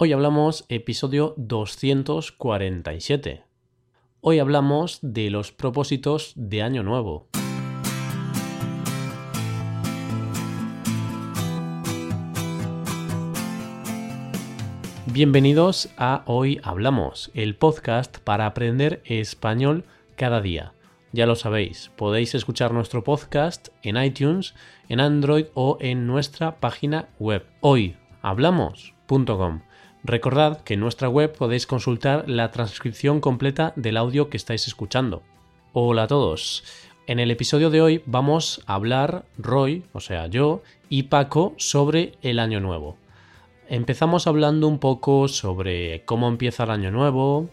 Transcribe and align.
Hoy 0.00 0.12
hablamos 0.12 0.64
episodio 0.68 1.34
247. 1.38 3.42
Hoy 4.20 4.38
hablamos 4.38 5.00
de 5.02 5.28
los 5.28 5.50
propósitos 5.50 6.34
de 6.36 6.62
Año 6.62 6.84
Nuevo. 6.84 7.26
Bienvenidos 15.06 15.92
a 15.96 16.22
Hoy 16.26 16.60
Hablamos, 16.62 17.32
el 17.34 17.56
podcast 17.56 18.18
para 18.18 18.46
aprender 18.46 19.02
español 19.04 19.82
cada 20.14 20.40
día. 20.40 20.74
Ya 21.10 21.26
lo 21.26 21.34
sabéis, 21.34 21.90
podéis 21.96 22.36
escuchar 22.36 22.72
nuestro 22.72 23.02
podcast 23.02 23.70
en 23.82 24.00
iTunes, 24.00 24.54
en 24.88 25.00
Android 25.00 25.46
o 25.54 25.76
en 25.80 26.06
nuestra 26.06 26.60
página 26.60 27.08
web 27.18 27.44
hoyhablamos.com. 27.62 29.62
Recordad 30.04 30.62
que 30.62 30.74
en 30.74 30.80
nuestra 30.80 31.08
web 31.08 31.36
podéis 31.36 31.66
consultar 31.66 32.28
la 32.28 32.50
transcripción 32.52 33.20
completa 33.20 33.72
del 33.74 33.96
audio 33.96 34.30
que 34.30 34.36
estáis 34.36 34.66
escuchando. 34.68 35.22
Hola 35.72 36.04
a 36.04 36.06
todos. 36.06 36.62
En 37.08 37.18
el 37.18 37.30
episodio 37.32 37.68
de 37.68 37.82
hoy 37.82 38.02
vamos 38.06 38.62
a 38.66 38.74
hablar 38.74 39.24
Roy, 39.38 39.82
o 39.92 40.00
sea 40.00 40.28
yo, 40.28 40.62
y 40.88 41.04
Paco 41.04 41.54
sobre 41.56 42.12
el 42.22 42.38
año 42.38 42.60
nuevo. 42.60 42.96
Empezamos 43.68 44.26
hablando 44.26 44.68
un 44.68 44.78
poco 44.78 45.26
sobre 45.26 46.04
cómo 46.04 46.28
empieza 46.28 46.62
el 46.62 46.70
año 46.70 46.90
nuevo, 46.92 47.50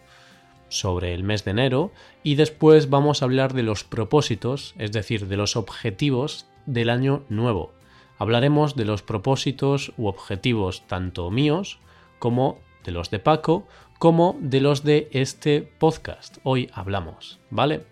sobre 0.69 1.15
el 1.15 1.23
mes 1.23 1.45
de 1.45 1.51
enero, 1.51 1.91
y 2.21 2.35
después 2.35 2.89
vamos 2.89 3.21
a 3.21 3.25
hablar 3.25 3.53
de 3.53 3.63
los 3.63 3.83
propósitos, 3.83 4.75
es 4.77 4.91
decir, 4.91 5.27
de 5.27 5.37
los 5.37 5.55
objetivos 5.55 6.45
del 6.67 6.91
año 6.91 7.23
nuevo. 7.27 7.73
Hablaremos 8.19 8.75
de 8.75 8.85
los 8.85 9.01
propósitos 9.01 9.93
u 9.97 10.07
objetivos 10.07 10.83
tanto 10.87 11.31
míos 11.31 11.79
como 12.19 12.59
de 12.83 12.91
los 12.91 13.09
de 13.09 13.19
Paco, 13.19 13.67
como 13.99 14.37
de 14.39 14.61
los 14.61 14.83
de 14.83 15.09
este 15.11 15.61
podcast. 15.61 16.37
Hoy 16.43 16.69
hablamos, 16.73 17.39
¿vale? 17.49 17.83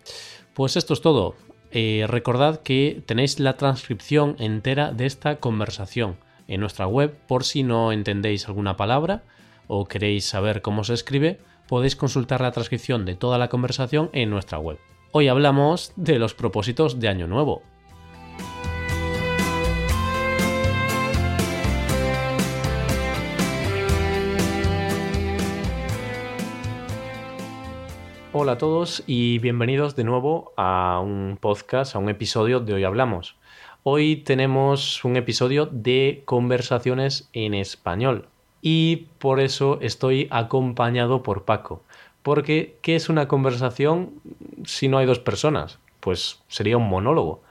Pues 0.53 0.75
esto 0.75 0.93
es 0.93 1.01
todo. 1.01 1.35
Eh, 1.71 2.05
recordad 2.07 2.61
que 2.61 3.01
tenéis 3.05 3.39
la 3.39 3.57
transcripción 3.57 4.35
entera 4.37 4.91
de 4.91 5.05
esta 5.05 5.37
conversación 5.37 6.17
en 6.47 6.59
nuestra 6.59 6.85
web 6.85 7.15
por 7.27 7.43
si 7.43 7.63
no 7.63 7.91
entendéis 7.91 8.47
alguna 8.47 8.77
palabra 8.77 9.23
o 9.67 9.85
queréis 9.85 10.25
saber 10.25 10.61
cómo 10.61 10.83
se 10.83 10.93
escribe, 10.93 11.39
podéis 11.67 11.95
consultar 11.95 12.41
la 12.41 12.51
transcripción 12.51 13.05
de 13.05 13.15
toda 13.15 13.37
la 13.37 13.49
conversación 13.49 14.09
en 14.13 14.29
nuestra 14.29 14.59
web. 14.59 14.77
Hoy 15.11 15.27
hablamos 15.29 15.93
de 15.95 16.19
los 16.19 16.33
propósitos 16.33 16.99
de 16.99 17.07
Año 17.07 17.27
Nuevo. 17.27 17.63
Hola 28.35 28.53
a 28.53 28.57
todos 28.57 29.03
y 29.05 29.37
bienvenidos 29.37 29.95
de 29.95 30.03
nuevo 30.03 30.53
a 30.57 30.99
un 30.99 31.37
podcast, 31.39 31.95
a 31.95 31.99
un 31.99 32.09
episodio 32.09 32.59
de 32.59 32.73
Hoy 32.73 32.83
Hablamos. 32.83 33.35
Hoy 33.83 34.15
tenemos 34.15 35.05
un 35.05 35.17
episodio 35.17 35.67
de 35.67 36.23
conversaciones 36.25 37.29
en 37.33 37.53
español 37.53 38.27
y 38.59 39.09
por 39.19 39.39
eso 39.39 39.77
estoy 39.81 40.27
acompañado 40.31 41.21
por 41.21 41.45
Paco. 41.45 41.83
Porque, 42.23 42.79
¿qué 42.81 42.95
es 42.95 43.07
una 43.07 43.27
conversación 43.27 44.13
si 44.65 44.87
no 44.87 44.97
hay 44.97 45.05
dos 45.05 45.19
personas? 45.19 45.77
Pues 45.99 46.41
sería 46.47 46.77
un 46.77 46.89
monólogo. 46.89 47.43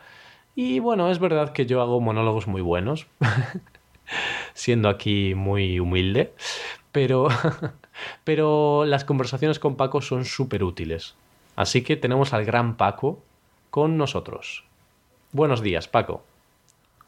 Y 0.56 0.80
bueno, 0.80 1.12
es 1.12 1.20
verdad 1.20 1.52
que 1.52 1.64
yo 1.64 1.80
hago 1.80 2.00
monólogos 2.00 2.48
muy 2.48 2.60
buenos, 2.60 3.06
siendo 4.52 4.88
aquí 4.88 5.36
muy 5.36 5.78
humilde, 5.78 6.32
pero 6.90 7.28
Pero 8.24 8.84
las 8.84 9.04
conversaciones 9.04 9.58
con 9.58 9.76
Paco 9.76 10.00
son 10.00 10.24
súper 10.24 10.64
útiles. 10.64 11.14
Así 11.56 11.82
que 11.82 11.96
tenemos 11.96 12.32
al 12.32 12.44
gran 12.44 12.76
Paco 12.76 13.22
con 13.70 13.96
nosotros. 13.96 14.64
Buenos 15.32 15.62
días, 15.62 15.88
Paco. 15.88 16.24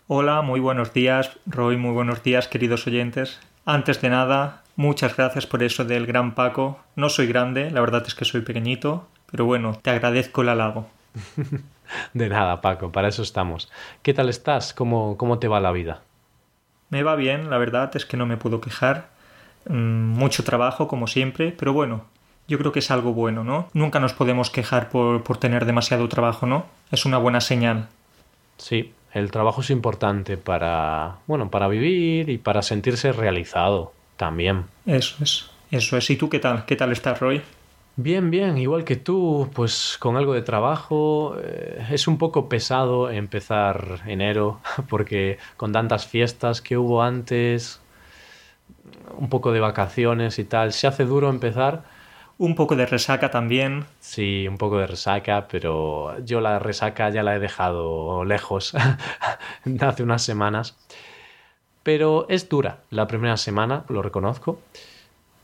Hola, 0.07 0.43
muy 0.43 0.61
buenos 0.61 0.93
días, 0.93 1.39
Roy, 1.47 1.77
muy 1.77 1.93
buenos 1.93 2.23
días, 2.23 2.47
queridos 2.47 2.87
oyentes. 2.87 3.41
Antes 3.65 4.03
de 4.03 4.11
nada, 4.11 4.63
muchas 4.77 5.17
gracias 5.17 5.47
por 5.47 5.63
eso 5.63 5.85
del 5.87 6.07
gran 6.07 6.35
Paco. 6.35 6.79
No 6.95 7.09
soy 7.09 7.27
grande, 7.27 7.71
la 7.71 7.81
verdad 7.81 8.05
es 8.07 8.15
que 8.15 8.27
soy 8.27 8.43
pequeñito, 8.43 9.07
pero 9.31 9.47
bueno, 9.47 9.79
te 9.81 9.91
agradezco 9.91 10.43
el 10.43 10.51
halago. 10.51 10.89
de 12.13 12.29
nada, 12.29 12.61
Paco, 12.61 12.93
para 12.93 13.09
eso 13.09 13.23
estamos. 13.23 13.73
¿Qué 14.03 14.13
tal 14.13 14.29
estás? 14.29 14.75
¿Cómo, 14.75 15.17
¿Cómo 15.17 15.39
te 15.39 15.49
va 15.49 15.61
la 15.61 15.73
vida? 15.73 16.03
Me 16.91 17.03
va 17.03 17.17
bien, 17.17 17.49
la 17.49 17.57
verdad 17.57 17.91
es 17.97 18.05
que 18.05 18.19
no 18.19 18.27
me 18.27 18.37
puedo 18.37 18.61
quejar. 18.61 19.09
Mm, 19.69 20.19
mucho 20.19 20.45
trabajo, 20.45 20.89
como 20.89 21.07
siempre, 21.07 21.55
pero 21.57 21.73
bueno, 21.73 22.05
yo 22.49 22.59
creo 22.59 22.73
que 22.73 22.81
es 22.81 22.91
algo 22.91 23.13
bueno, 23.13 23.45
¿no? 23.45 23.69
Nunca 23.73 24.01
nos 24.01 24.13
podemos 24.13 24.51
quejar 24.51 24.91
por, 24.91 25.23
por 25.23 25.39
tener 25.39 25.65
demasiado 25.65 26.09
trabajo, 26.09 26.47
¿no? 26.47 26.67
Es 26.91 27.07
una 27.07 27.19
buena 27.19 27.41
señal. 27.41 27.89
Sí, 28.59 28.93
el 29.13 29.31
trabajo 29.31 29.63
es 29.63 29.71
importante 29.71 30.37
para, 30.37 31.17
bueno, 31.27 31.51
para 31.51 31.69
vivir 31.69 32.29
y 32.29 32.39
para 32.39 32.63
sentirse 32.63 33.13
realizado 33.13 33.93
también. 34.17 34.65
Eso 34.87 35.23
es, 35.23 35.51
eso 35.71 35.97
es. 35.97 36.11
¿Y 36.11 36.17
tú 36.17 36.29
qué 36.29 36.39
tal? 36.39 36.65
¿Qué 36.67 36.77
tal 36.77 36.93
estás, 36.93 37.21
Roy? 37.21 37.41
Bien, 37.97 38.29
bien, 38.29 38.59
igual 38.59 38.83
que 38.83 38.97
tú, 38.97 39.49
pues 39.55 39.97
con 40.01 40.17
algo 40.17 40.35
de 40.35 40.43
trabajo. 40.43 41.37
Eh, 41.41 41.87
es 41.93 42.09
un 42.09 42.19
poco 42.19 42.49
pesado 42.49 43.09
empezar 43.09 44.03
enero 44.07 44.61
porque 44.89 45.39
con 45.57 45.71
tantas 45.73 46.07
fiestas 46.07 46.61
que 46.61 46.77
hubo 46.77 47.03
antes, 47.03 47.81
un 49.17 49.29
poco 49.29 49.53
de 49.53 49.61
vacaciones 49.61 50.39
y 50.39 50.45
tal. 50.45 50.73
Se 50.73 50.87
hace 50.87 51.05
duro 51.05 51.31
empezar. 51.31 51.85
Un 52.37 52.55
poco 52.57 52.75
de 52.75 52.87
resaca 52.87 53.31
también. 53.31 53.87
Sí, 54.01 54.47
un 54.49 54.59
poco 54.59 54.79
de 54.79 54.87
resaca, 54.87 55.47
pero 55.49 56.19
yo 56.25 56.41
la 56.41 56.59
resaca 56.59 57.09
ya 57.11 57.23
la 57.23 57.37
he 57.37 57.39
dejado 57.39 58.25
lejos 58.25 58.75
hace 59.81 60.03
unas 60.03 60.23
semanas. 60.23 60.77
Pero 61.83 62.27
es 62.29 62.49
dura 62.49 62.79
la 62.91 63.07
primera 63.07 63.37
semana, 63.37 63.85
lo 63.89 64.03
reconozco. 64.03 64.59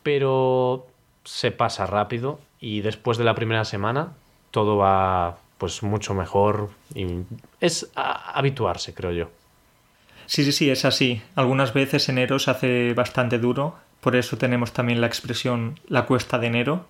Pero 0.03 0.87
se 1.25 1.53
pasa 1.53 1.87
rápido 1.87 2.41
y 2.61 2.81
después 2.81 3.19
de 3.19 3.25
la 3.25 3.35
primera 3.35 3.65
semana 3.65 4.15
todo 4.51 4.77
va 4.79 5.39
pues 5.59 5.83
mucho 5.83 6.15
mejor 6.15 6.71
y 6.95 7.07
es 7.61 7.91
habituarse, 7.95 8.95
creo 8.95 9.13
yo. 9.13 9.40
Sí, 10.31 10.45
sí, 10.45 10.53
sí, 10.53 10.71
es 10.71 10.85
así. 10.85 11.23
Algunas 11.35 11.75
veces 11.75 12.09
enero 12.09 12.39
se 12.39 12.53
hace 12.53 12.95
bastante 12.95 13.41
duro, 13.41 13.75
por 14.01 14.15
eso 14.15 14.39
tenemos 14.39 14.73
también 14.73 15.01
la 15.01 15.09
expresión 15.09 15.81
la 15.89 16.07
cuesta 16.07 16.39
de 16.39 16.47
enero, 16.47 16.87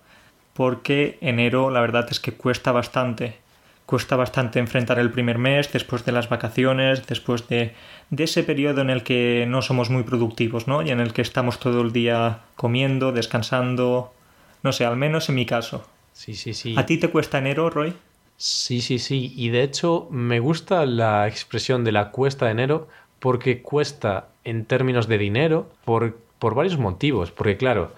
porque 0.53 1.17
enero 1.21 1.71
la 1.71 1.81
verdad 1.81 2.05
es 2.11 2.19
que 2.19 2.33
cuesta 2.33 2.71
bastante. 2.71 3.39
Cuesta 3.87 4.15
bastante 4.15 4.59
enfrentar 4.59 4.99
el 4.99 5.09
primer 5.09 5.39
mes, 5.39 5.73
después 5.73 6.05
de 6.05 6.11
las 6.11 6.29
vacaciones, 6.29 7.07
después 7.07 7.47
de, 7.47 7.73
de 8.11 8.23
ese 8.25 8.43
periodo 8.43 8.81
en 8.81 8.91
el 8.91 9.01
que 9.01 9.47
no 9.47 9.63
somos 9.63 9.89
muy 9.89 10.03
productivos, 10.03 10.67
¿no? 10.67 10.83
Y 10.83 10.91
en 10.91 10.99
el 10.99 11.11
que 11.11 11.23
estamos 11.23 11.59
todo 11.59 11.81
el 11.81 11.91
día 11.91 12.41
comiendo, 12.55 13.11
descansando. 13.11 14.13
No 14.61 14.71
sé, 14.71 14.85
al 14.85 14.97
menos 14.97 15.29
en 15.29 15.35
mi 15.35 15.47
caso. 15.47 15.83
Sí, 16.13 16.35
sí, 16.35 16.53
sí. 16.53 16.75
¿A 16.77 16.85
ti 16.85 16.99
te 16.99 17.09
cuesta 17.09 17.39
enero, 17.39 17.71
Roy? 17.71 17.95
Sí, 18.37 18.81
sí, 18.81 18.97
sí. 18.97 19.33
Y 19.35 19.49
de 19.49 19.61
hecho 19.61 20.07
me 20.09 20.39
gusta 20.39 20.85
la 20.87 21.27
expresión 21.27 21.83
de 21.83 21.91
la 21.91 22.09
cuesta 22.09 22.45
de 22.45 22.51
enero 22.51 22.87
porque 23.21 23.61
cuesta 23.61 24.29
en 24.43 24.65
términos 24.65 25.07
de 25.07 25.19
dinero 25.19 25.69
por, 25.85 26.17
por 26.39 26.55
varios 26.55 26.77
motivos. 26.77 27.31
Porque 27.31 27.55
claro, 27.55 27.93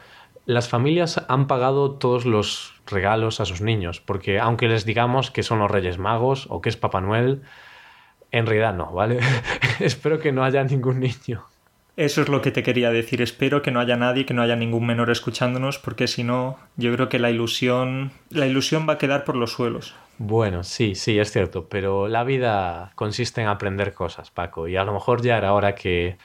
las 0.45 0.67
familias 0.67 1.23
han 1.29 1.47
pagado 1.47 1.91
todos 1.91 2.25
los 2.25 2.73
regalos 2.85 3.39
a 3.39 3.45
sus 3.45 3.61
niños, 3.61 4.01
porque 4.01 4.39
aunque 4.39 4.67
les 4.67 4.85
digamos 4.85 5.31
que 5.31 5.41
son 5.41 5.59
los 5.59 5.71
Reyes 5.71 5.97
Magos 5.97 6.47
o 6.49 6.61
que 6.61 6.67
es 6.67 6.75
Papá 6.75 6.99
Noel, 6.99 7.41
en 8.31 8.45
realidad 8.45 8.75
no, 8.75 8.91
¿vale? 8.91 9.19
Espero 9.79 10.19
que 10.19 10.33
no 10.33 10.43
haya 10.43 10.61
ningún 10.65 10.99
niño. 10.99 11.45
Eso 11.95 12.21
es 12.21 12.27
lo 12.27 12.41
que 12.41 12.51
te 12.51 12.63
quería 12.63 12.89
decir. 12.89 13.21
Espero 13.21 13.61
que 13.61 13.71
no 13.71 13.79
haya 13.79 13.95
nadie, 13.95 14.25
que 14.25 14.33
no 14.33 14.41
haya 14.41 14.57
ningún 14.57 14.85
menor 14.85 15.09
escuchándonos, 15.09 15.79
porque 15.79 16.07
si 16.07 16.23
no, 16.23 16.57
yo 16.75 16.91
creo 16.93 17.07
que 17.07 17.19
la 17.19 17.31
ilusión, 17.31 18.11
la 18.29 18.47
ilusión 18.47 18.89
va 18.89 18.93
a 18.93 18.97
quedar 18.97 19.23
por 19.23 19.37
los 19.37 19.53
suelos. 19.53 19.95
Bueno, 20.17 20.63
sí, 20.63 20.95
sí, 20.95 21.19
es 21.19 21.31
cierto, 21.31 21.67
pero 21.67 22.07
la 22.07 22.23
vida 22.23 22.91
consiste 22.95 23.41
en 23.41 23.47
aprender 23.47 23.93
cosas, 23.93 24.31
Paco, 24.31 24.67
y 24.67 24.75
a 24.77 24.83
lo 24.85 24.93
mejor 24.93 25.21
ya 25.21 25.37
era 25.37 25.53
hora 25.53 25.75
que, 25.75 26.17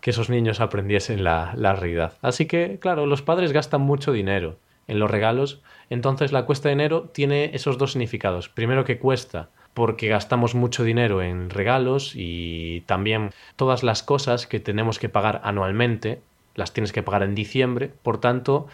que 0.00 0.10
esos 0.10 0.30
niños 0.30 0.60
aprendiesen 0.60 1.22
la, 1.22 1.52
la 1.56 1.74
realidad. 1.74 2.14
Así 2.22 2.46
que, 2.46 2.78
claro, 2.80 3.06
los 3.06 3.22
padres 3.22 3.52
gastan 3.52 3.82
mucho 3.82 4.12
dinero 4.12 4.58
en 4.88 4.98
los 4.98 5.10
regalos, 5.10 5.62
entonces 5.90 6.32
la 6.32 6.46
cuesta 6.46 6.68
de 6.68 6.74
enero 6.74 7.10
tiene 7.12 7.50
esos 7.54 7.78
dos 7.78 7.92
significados. 7.92 8.48
Primero 8.48 8.84
que 8.84 8.98
cuesta 8.98 9.50
porque 9.74 10.08
gastamos 10.08 10.54
mucho 10.54 10.84
dinero 10.84 11.20
en 11.22 11.50
regalos 11.50 12.12
y 12.14 12.82
también 12.82 13.30
todas 13.56 13.82
las 13.82 14.02
cosas 14.02 14.46
que 14.46 14.60
tenemos 14.60 14.98
que 14.98 15.08
pagar 15.08 15.40
anualmente 15.44 16.22
las 16.54 16.72
tienes 16.72 16.92
que 16.92 17.02
pagar 17.02 17.24
en 17.24 17.34
diciembre, 17.34 17.92
por 18.02 18.20
tanto 18.20 18.68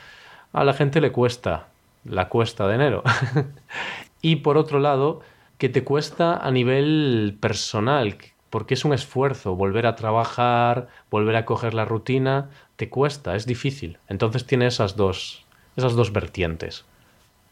a 0.52 0.64
la 0.64 0.74
gente 0.74 1.00
le 1.00 1.12
cuesta 1.12 1.68
la 2.04 2.28
cuesta 2.28 2.68
de 2.68 2.74
enero. 2.74 3.02
y 4.22 4.36
por 4.36 4.58
otro 4.58 4.78
lado, 4.78 5.20
que 5.58 5.68
te 5.68 5.84
cuesta 5.84 6.36
a 6.36 6.50
nivel 6.50 7.36
personal, 7.40 8.16
porque 8.48 8.74
es 8.74 8.84
un 8.84 8.92
esfuerzo 8.92 9.54
volver 9.54 9.86
a 9.86 9.94
trabajar, 9.94 10.88
volver 11.10 11.36
a 11.36 11.44
coger 11.44 11.74
la 11.74 11.84
rutina, 11.84 12.50
te 12.76 12.88
cuesta, 12.88 13.36
es 13.36 13.46
difícil. 13.46 13.98
Entonces 14.08 14.46
tiene 14.46 14.66
esas 14.66 14.96
dos, 14.96 15.44
esas 15.76 15.94
dos 15.94 16.12
vertientes. 16.12 16.84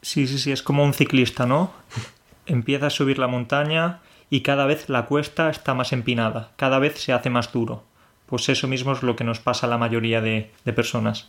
Sí, 0.02 0.26
sí, 0.26 0.38
sí, 0.38 0.52
es 0.52 0.62
como 0.62 0.84
un 0.84 0.94
ciclista, 0.94 1.46
¿no? 1.46 1.72
Empieza 2.46 2.86
a 2.86 2.90
subir 2.90 3.18
la 3.18 3.28
montaña 3.28 4.00
y 4.30 4.40
cada 4.40 4.66
vez 4.66 4.88
la 4.88 5.06
cuesta 5.06 5.50
está 5.50 5.74
más 5.74 5.92
empinada, 5.92 6.52
cada 6.56 6.78
vez 6.78 6.98
se 6.98 7.12
hace 7.12 7.30
más 7.30 7.52
duro. 7.52 7.84
Pues 8.26 8.48
eso 8.48 8.68
mismo 8.68 8.92
es 8.92 9.02
lo 9.02 9.16
que 9.16 9.24
nos 9.24 9.40
pasa 9.40 9.66
a 9.66 9.70
la 9.70 9.78
mayoría 9.78 10.20
de, 10.20 10.50
de 10.64 10.72
personas. 10.72 11.28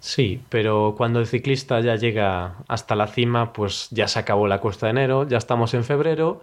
Sí, 0.00 0.42
pero 0.48 0.94
cuando 0.96 1.18
el 1.18 1.26
ciclista 1.26 1.80
ya 1.80 1.96
llega 1.96 2.56
hasta 2.68 2.94
la 2.94 3.08
cima, 3.08 3.52
pues 3.52 3.88
ya 3.90 4.06
se 4.06 4.18
acabó 4.18 4.46
la 4.46 4.60
cuesta 4.60 4.86
de 4.86 4.90
enero, 4.90 5.26
ya 5.26 5.38
estamos 5.38 5.74
en 5.74 5.84
febrero 5.84 6.42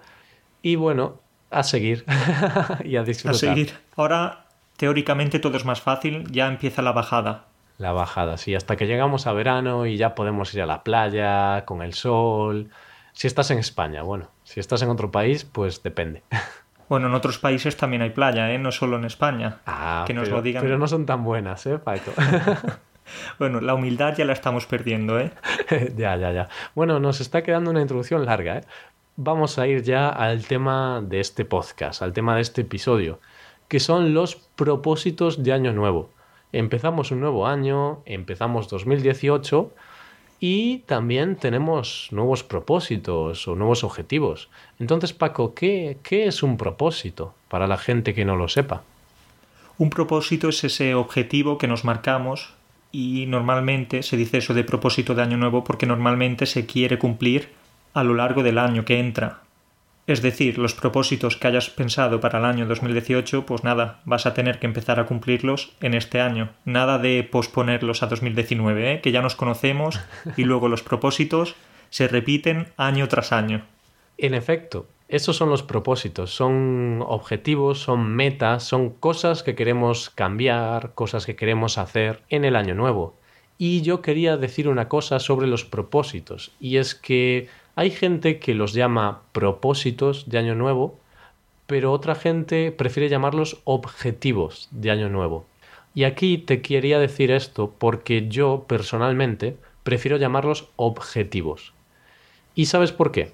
y 0.61 0.75
bueno, 0.75 1.19
a 1.51 1.63
seguir 1.63 2.05
y 2.83 2.97
a 2.97 3.03
disfrutar. 3.03 3.35
A 3.35 3.39
seguir. 3.39 3.73
Ahora, 3.95 4.47
teóricamente 4.77 5.39
todo 5.39 5.55
es 5.57 5.65
más 5.65 5.81
fácil, 5.81 6.29
ya 6.31 6.47
empieza 6.47 6.81
la 6.81 6.91
bajada. 6.91 7.45
La 7.77 7.91
bajada, 7.91 8.37
sí, 8.37 8.55
hasta 8.55 8.75
que 8.75 8.87
llegamos 8.87 9.27
a 9.27 9.33
verano 9.33 9.85
y 9.85 9.97
ya 9.97 10.15
podemos 10.15 10.53
ir 10.53 10.61
a 10.61 10.65
la 10.65 10.83
playa 10.83 11.65
con 11.65 11.81
el 11.81 11.93
sol. 11.93 12.69
Si 13.13 13.27
estás 13.27 13.51
en 13.51 13.59
España, 13.59 14.01
bueno, 14.01 14.31
si 14.43 14.59
estás 14.59 14.81
en 14.81 14.89
otro 14.89 15.11
país, 15.11 15.45
pues 15.45 15.81
depende. 15.83 16.23
Bueno, 16.87 17.07
en 17.07 17.15
otros 17.15 17.39
países 17.39 17.75
también 17.77 18.03
hay 18.03 18.11
playa, 18.11 18.51
¿eh? 18.51 18.59
No 18.59 18.71
solo 18.71 18.97
en 18.97 19.05
España. 19.05 19.57
Ah, 19.65 20.03
que 20.05 20.13
nos 20.13 20.25
pero, 20.25 20.35
lo 20.35 20.41
digan. 20.43 20.61
Pero 20.61 20.77
no 20.77 20.87
son 20.87 21.07
tan 21.07 21.23
buenas, 21.23 21.65
¿eh, 21.65 21.79
Paco? 21.79 22.11
bueno, 23.39 23.61
la 23.61 23.73
humildad 23.73 24.15
ya 24.15 24.25
la 24.25 24.33
estamos 24.33 24.65
perdiendo, 24.65 25.19
¿eh? 25.19 25.31
ya, 25.97 26.15
ya, 26.15 26.31
ya. 26.31 26.49
Bueno, 26.73 26.99
nos 26.99 27.21
está 27.21 27.43
quedando 27.43 27.71
una 27.71 27.81
introducción 27.81 28.25
larga, 28.25 28.57
¿eh? 28.57 28.63
Vamos 29.17 29.57
a 29.59 29.67
ir 29.67 29.81
ya 29.81 30.09
al 30.09 30.45
tema 30.45 31.01
de 31.01 31.21
este 31.21 31.45
podcast, 31.45 32.01
al 32.01 32.11
tema 32.11 32.35
de 32.35 32.41
este 32.41 32.61
episodio, 32.61 33.19
que 33.69 33.79
son 33.79 34.13
los 34.13 34.35
propósitos 34.35 35.41
de 35.41 35.53
Año 35.53 35.71
Nuevo. 35.71 36.09
Empezamos 36.51 37.11
un 37.11 37.21
nuevo 37.21 37.47
año, 37.47 38.01
empezamos 38.05 38.67
2018 38.67 39.71
y 40.39 40.79
también 40.79 41.37
tenemos 41.37 42.09
nuevos 42.11 42.43
propósitos 42.43 43.47
o 43.47 43.55
nuevos 43.55 43.83
objetivos. 43.83 44.49
Entonces, 44.79 45.13
Paco, 45.13 45.53
¿qué, 45.53 45.97
¿qué, 46.03 46.27
es 46.27 46.43
un 46.43 46.57
propósito 46.57 47.33
para 47.47 47.67
la 47.67 47.77
gente 47.77 48.13
que 48.13 48.25
no 48.25 48.35
lo 48.35 48.47
sepa? 48.47 48.83
Un 49.77 49.89
propósito 49.89 50.49
es 50.49 50.63
ese 50.63 50.93
objetivo 50.93 51.57
que 51.57 51.67
nos 51.67 51.85
marcamos 51.85 52.53
y 52.95 53.25
normalmente 53.25 54.03
se 54.03 54.15
dice 54.15 54.37
eso 54.37 54.53
de 54.53 54.63
propósito 54.63 55.15
de 55.15 55.21
año 55.21 55.35
nuevo 55.35 55.65
porque 55.65 55.85
normalmente 55.85 56.45
se 56.45 56.65
quiere 56.65 56.97
cumplir 56.97 57.49
a 57.93 58.05
lo 58.05 58.13
largo 58.13 58.41
del 58.41 58.57
año 58.57 58.85
que 58.85 58.99
entra. 58.99 59.41
Es 60.07 60.21
decir, 60.21 60.57
los 60.57 60.73
propósitos 60.73 61.35
que 61.35 61.47
hayas 61.47 61.69
pensado 61.69 62.21
para 62.21 62.39
el 62.39 62.45
año 62.45 62.65
2018, 62.67 63.45
pues 63.45 63.65
nada, 63.65 63.99
vas 64.05 64.25
a 64.25 64.33
tener 64.33 64.59
que 64.59 64.67
empezar 64.67 65.01
a 65.01 65.07
cumplirlos 65.07 65.73
en 65.81 65.93
este 65.93 66.21
año. 66.21 66.51
Nada 66.63 66.97
de 66.97 67.23
posponerlos 67.23 68.01
a 68.01 68.07
2019, 68.07 68.93
¿eh? 68.93 69.01
que 69.01 69.11
ya 69.11 69.21
nos 69.21 69.35
conocemos 69.35 69.99
y 70.37 70.43
luego 70.43 70.69
los 70.69 70.81
propósitos 70.81 71.55
se 71.89 72.07
repiten 72.07 72.69
año 72.77 73.09
tras 73.09 73.33
año. 73.33 73.63
En 74.17 74.33
efecto, 74.33 74.87
esos 75.07 75.35
son 75.35 75.49
los 75.49 75.63
propósitos, 75.63 76.33
son 76.33 77.03
objetivos, 77.07 77.79
son 77.79 78.15
metas, 78.15 78.63
son 78.63 78.89
cosas 78.89 79.43
que 79.43 79.55
queremos 79.55 80.09
cambiar, 80.09 80.93
cosas 80.95 81.25
que 81.25 81.35
queremos 81.35 81.77
hacer 81.77 82.23
en 82.29 82.43
el 82.43 82.55
año 82.55 82.73
nuevo. 82.73 83.15
Y 83.57 83.81
yo 83.81 84.01
quería 84.01 84.35
decir 84.35 84.67
una 84.67 84.89
cosa 84.89 85.19
sobre 85.19 85.47
los 85.47 85.63
propósitos, 85.63 86.51
y 86.59 86.77
es 86.77 86.95
que 86.95 87.47
hay 87.75 87.91
gente 87.91 88.39
que 88.39 88.53
los 88.53 88.73
llama 88.73 89.21
propósitos 89.31 90.29
de 90.29 90.37
Año 90.37 90.55
Nuevo, 90.55 90.97
pero 91.67 91.91
otra 91.91 92.15
gente 92.15 92.71
prefiere 92.71 93.09
llamarlos 93.09 93.61
objetivos 93.63 94.69
de 94.71 94.91
Año 94.91 95.09
Nuevo. 95.09 95.45
Y 95.93 96.03
aquí 96.03 96.37
te 96.37 96.61
quería 96.61 96.99
decir 96.99 97.31
esto 97.31 97.73
porque 97.77 98.27
yo 98.27 98.65
personalmente 98.67 99.57
prefiero 99.83 100.17
llamarlos 100.17 100.69
objetivos. 100.77 101.73
¿Y 102.53 102.65
sabes 102.65 102.91
por 102.91 103.11
qué? 103.11 103.33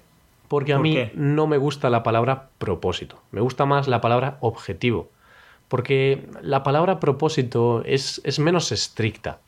Porque 0.51 0.73
a 0.73 0.79
mí 0.79 0.97
no 1.13 1.47
me 1.47 1.55
gusta 1.55 1.89
la 1.89 2.03
palabra 2.03 2.49
propósito, 2.57 3.21
me 3.31 3.39
gusta 3.39 3.65
más 3.65 3.87
la 3.87 4.01
palabra 4.01 4.37
objetivo. 4.41 5.09
Porque 5.69 6.27
la 6.41 6.61
palabra 6.61 6.99
propósito 6.99 7.83
es, 7.85 8.19
es 8.25 8.37
menos 8.37 8.73
estricta, 8.73 9.39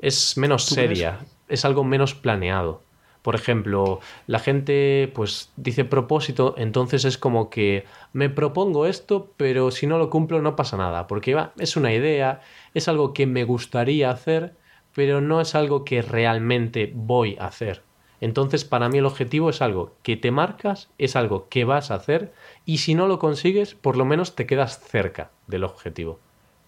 es 0.00 0.36
menos 0.36 0.66
seria, 0.66 1.20
es 1.48 1.64
algo 1.64 1.82
menos 1.82 2.14
planeado. 2.14 2.82
Por 3.22 3.36
ejemplo, 3.36 4.00
la 4.26 4.38
gente 4.38 5.10
pues 5.14 5.50
dice 5.56 5.86
propósito, 5.86 6.54
entonces 6.58 7.06
es 7.06 7.16
como 7.16 7.48
que 7.48 7.86
me 8.12 8.28
propongo 8.28 8.84
esto, 8.84 9.32
pero 9.38 9.70
si 9.70 9.86
no 9.86 9.96
lo 9.96 10.10
cumplo 10.10 10.42
no 10.42 10.56
pasa 10.56 10.76
nada, 10.76 11.06
porque 11.06 11.32
va, 11.32 11.54
es 11.58 11.74
una 11.78 11.94
idea, 11.94 12.42
es 12.74 12.86
algo 12.86 13.14
que 13.14 13.24
me 13.24 13.44
gustaría 13.44 14.10
hacer, 14.10 14.56
pero 14.94 15.22
no 15.22 15.40
es 15.40 15.54
algo 15.54 15.86
que 15.86 16.02
realmente 16.02 16.92
voy 16.94 17.38
a 17.40 17.46
hacer. 17.46 17.82
Entonces, 18.20 18.64
para 18.64 18.88
mí 18.88 18.98
el 18.98 19.06
objetivo 19.06 19.50
es 19.50 19.62
algo 19.62 19.94
que 20.02 20.16
te 20.16 20.30
marcas, 20.30 20.90
es 20.98 21.16
algo 21.16 21.48
que 21.48 21.64
vas 21.64 21.90
a 21.90 21.94
hacer, 21.94 22.32
y 22.66 22.78
si 22.78 22.94
no 22.94 23.06
lo 23.06 23.18
consigues, 23.18 23.74
por 23.74 23.96
lo 23.96 24.04
menos 24.04 24.36
te 24.36 24.46
quedas 24.46 24.78
cerca 24.80 25.30
del 25.46 25.64
objetivo. 25.64 26.18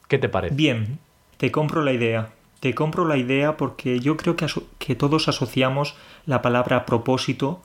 ¿Qué 0.08 0.18
te 0.18 0.28
parece? 0.28 0.54
Bien, 0.54 0.98
te 1.36 1.50
compro 1.52 1.82
la 1.82 1.92
idea. 1.92 2.30
Te 2.60 2.74
compro 2.74 3.06
la 3.06 3.16
idea 3.16 3.56
porque 3.56 4.00
yo 4.00 4.16
creo 4.16 4.36
que, 4.36 4.46
que 4.78 4.94
todos 4.94 5.28
asociamos 5.28 5.96
la 6.26 6.42
palabra 6.42 6.86
propósito 6.86 7.60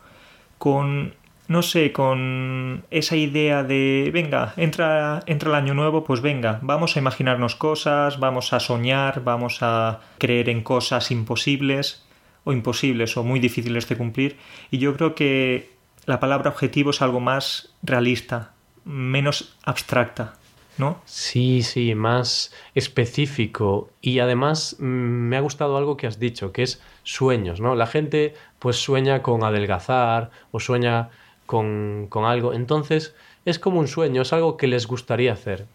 con 0.57 1.13
no 1.47 1.61
sé, 1.61 1.93
con 1.93 2.83
esa 2.91 3.15
idea 3.15 3.63
de, 3.63 4.09
venga, 4.13 4.53
entra, 4.57 5.21
entra 5.27 5.49
el 5.49 5.55
año 5.55 5.73
nuevo, 5.73 6.03
pues 6.03 6.19
venga, 6.19 6.59
vamos 6.61 6.95
a 6.95 6.99
imaginarnos 6.99 7.55
cosas, 7.55 8.19
vamos 8.19 8.51
a 8.51 8.59
soñar, 8.59 9.23
vamos 9.23 9.59
a 9.61 10.01
creer 10.17 10.49
en 10.49 10.61
cosas 10.61 11.09
imposibles 11.09 12.06
o 12.47 12.53
imposibles 12.53 13.17
o 13.17 13.23
muy 13.25 13.41
difíciles 13.41 13.89
de 13.89 13.97
cumplir. 13.97 14.37
Y 14.71 14.77
yo 14.77 14.95
creo 14.95 15.15
que 15.15 15.69
la 16.05 16.21
palabra 16.21 16.49
objetivo 16.49 16.91
es 16.91 17.01
algo 17.01 17.19
más 17.19 17.75
realista, 17.83 18.53
menos 18.85 19.57
abstracta. 19.63 20.35
¿no? 20.77 21.01
Sí, 21.03 21.61
sí, 21.61 21.93
más 21.93 22.53
específico. 22.73 23.89
Y 23.99 24.19
además 24.19 24.77
mm, 24.79 24.85
me 24.85 25.35
ha 25.35 25.41
gustado 25.41 25.75
algo 25.75 25.97
que 25.97 26.07
has 26.07 26.19
dicho, 26.19 26.53
que 26.53 26.63
es 26.63 26.81
sueños, 27.03 27.59
¿no? 27.59 27.75
La 27.75 27.87
gente 27.87 28.33
pues 28.59 28.77
sueña 28.77 29.21
con 29.21 29.43
adelgazar 29.43 30.31
o 30.51 30.61
sueña 30.61 31.09
con, 31.45 32.07
con 32.09 32.23
algo. 32.23 32.53
Entonces 32.53 33.13
es 33.43 33.59
como 33.59 33.81
un 33.81 33.89
sueño, 33.89 34.21
es 34.21 34.31
algo 34.31 34.55
que 34.55 34.67
les 34.67 34.87
gustaría 34.87 35.33
hacer, 35.33 35.65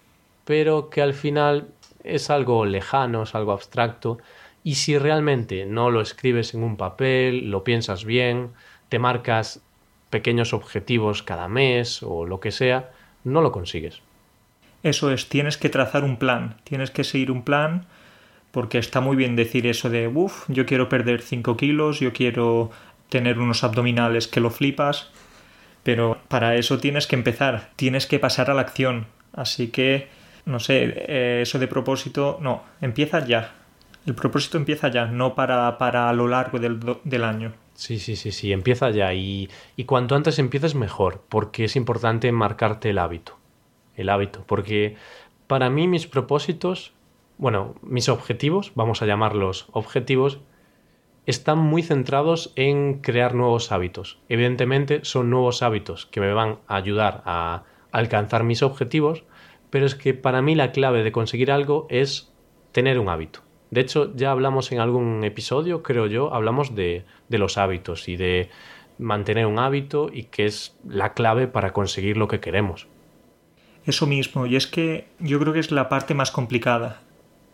pero 0.47 0.89
que 0.89 1.03
al 1.03 1.13
final 1.13 1.69
es 2.03 2.31
algo 2.31 2.65
lejano, 2.65 3.25
es 3.25 3.35
algo 3.35 3.53
abstracto. 3.53 4.19
Y 4.65 4.77
si 4.77 4.97
realmente 4.99 5.67
no 5.67 5.91
lo 5.91 6.01
escribes 6.01 6.55
en 6.55 6.63
un 6.63 6.77
papel, 6.77 7.51
lo 7.51 7.65
piensas 7.65 8.05
bien, 8.05 8.51
te 8.89 8.99
marcas 8.99 9.63
pequeños 10.11 10.53
objetivos 10.53 11.23
cada 11.23 11.49
mes 11.49 12.03
o 12.03 12.27
lo 12.27 12.39
que 12.39 12.53
sea, 12.53 12.91
no 13.25 13.41
lo 13.41 13.51
consigues. 13.51 14.03
Eso 14.83 15.11
es, 15.11 15.29
tienes 15.29 15.57
que 15.57 15.69
trazar 15.69 16.05
un 16.05 16.17
plan, 16.17 16.57
tienes 16.65 16.91
que 16.91 17.05
seguir 17.05 17.31
un 17.31 17.43
plan, 17.43 17.87
porque 18.51 18.79
está 18.79 19.01
muy 19.01 19.17
bien 19.17 19.37
decir 19.37 19.67
eso 19.67 19.91
de, 19.91 20.09
uff, 20.09 20.45
yo 20.49 20.67
quiero 20.67 20.89
perder 20.89 21.23
5 21.23 21.57
kilos, 21.57 22.01
yo 22.01 22.13
quiero 22.13 22.71
tener 23.09 23.39
unos 23.39 23.65
abdominales 23.65 24.29
que 24.29 24.41
lo 24.41 24.51
flipas, 24.51 25.11
pero 25.83 26.19
para 26.29 26.57
eso 26.57 26.79
tienes 26.79 27.07
que 27.07 27.17
empezar, 27.17 27.71
tienes 27.77 28.07
que 28.07 28.19
pasar 28.19 28.51
a 28.51 28.55
la 28.55 28.63
acción. 28.63 29.07
Así 29.33 29.69
que, 29.69 30.09
no 30.45 30.61
sé, 30.61 30.95
eh, 31.09 31.41
eso 31.43 31.59
de 31.59 31.69
propósito, 31.69 32.39
no, 32.41 32.63
empieza 32.81 33.25
ya. 33.25 33.55
El 34.07 34.15
propósito 34.15 34.59
empieza 34.59 34.89
ya, 34.89 35.07
no 35.07 35.35
para, 35.35 35.79
para 35.79 36.09
a 36.09 36.13
lo 36.13 36.29
largo 36.29 36.59
del, 36.59 36.81
del 37.05 37.25
año. 37.25 37.53
Sí, 37.75 37.99
sí, 37.99 38.17
sí, 38.17 38.33
sí, 38.33 38.53
empieza 38.53 38.91
ya 38.91 39.15
y, 39.15 39.49
y 39.77 39.85
cuanto 39.85 40.15
antes 40.15 40.39
empieces 40.39 40.75
mejor, 40.75 41.23
porque 41.29 41.65
es 41.65 41.77
importante 41.77 42.31
marcarte 42.33 42.91
el 42.91 42.99
hábito 42.99 43.39
el 43.97 44.09
hábito, 44.09 44.45
porque 44.47 44.97
para 45.47 45.71
mí 45.71 45.89
mis 45.89 46.07
propósitos, 46.07 46.93
bueno, 47.39 47.75
mis 47.83 48.09
objetivos, 48.09 48.73
vamos 48.75 49.03
a 49.03 49.07
llamarlos 49.07 49.67
objetivos, 49.73 50.41
están 51.27 51.59
muy 51.59 51.83
centrados 51.83 52.53
en 52.57 53.01
crear 53.01 53.35
nuevos 53.35 53.71
hábitos. 53.71 54.19
Evidentemente 54.29 55.05
son 55.05 55.31
nuevos 55.31 55.63
hábitos 55.63 56.07
que 56.07 56.21
me 56.21 56.33
van 56.33 56.59
a 56.67 56.77
ayudar 56.77 57.23
a 57.25 57.65
alcanzar 57.93 58.43
mis 58.43 58.63
objetivos, 58.63 59.25
pero 59.71 59.87
es 59.87 59.95
que 59.95 60.15
para 60.15 60.43
mí 60.43 60.55
la 60.55 60.73
clave 60.73 61.05
de 61.05 61.13
conseguir 61.13 61.53
algo 61.53 61.87
es 61.91 62.33
tener 62.73 62.99
un 62.99 63.09
hábito. 63.09 63.41
De 63.73 63.81
hecho, 63.81 64.15
ya 64.15 64.31
hablamos 64.31 64.71
en 64.71 64.81
algún 64.81 65.25
episodio, 65.25 65.83
creo 65.83 66.07
yo, 66.07 66.35
hablamos 66.35 66.75
de, 66.75 67.07
los 67.31 67.57
hábitos 67.57 68.07
y 68.07 68.17
de 68.17 68.51
mantener 68.99 69.47
un 69.47 69.59
hábito 69.59 70.11
y 70.13 70.25
que 70.25 70.45
es 70.45 70.77
la 70.87 71.15
clave 71.15 71.47
para 71.47 71.73
conseguir 71.73 72.19
lo 72.19 72.29
que 72.29 72.39
queremos. 72.39 72.87
Eso 73.87 74.07
mismo, 74.07 74.45
y 74.45 74.57
es 74.57 74.67
que 74.67 75.09
yo 75.21 75.41
creo 75.41 75.55
que 75.55 75.61
es 75.61 75.71
la 75.71 75.89
parte 75.89 76.13
más 76.13 76.31
complicada, 76.31 77.01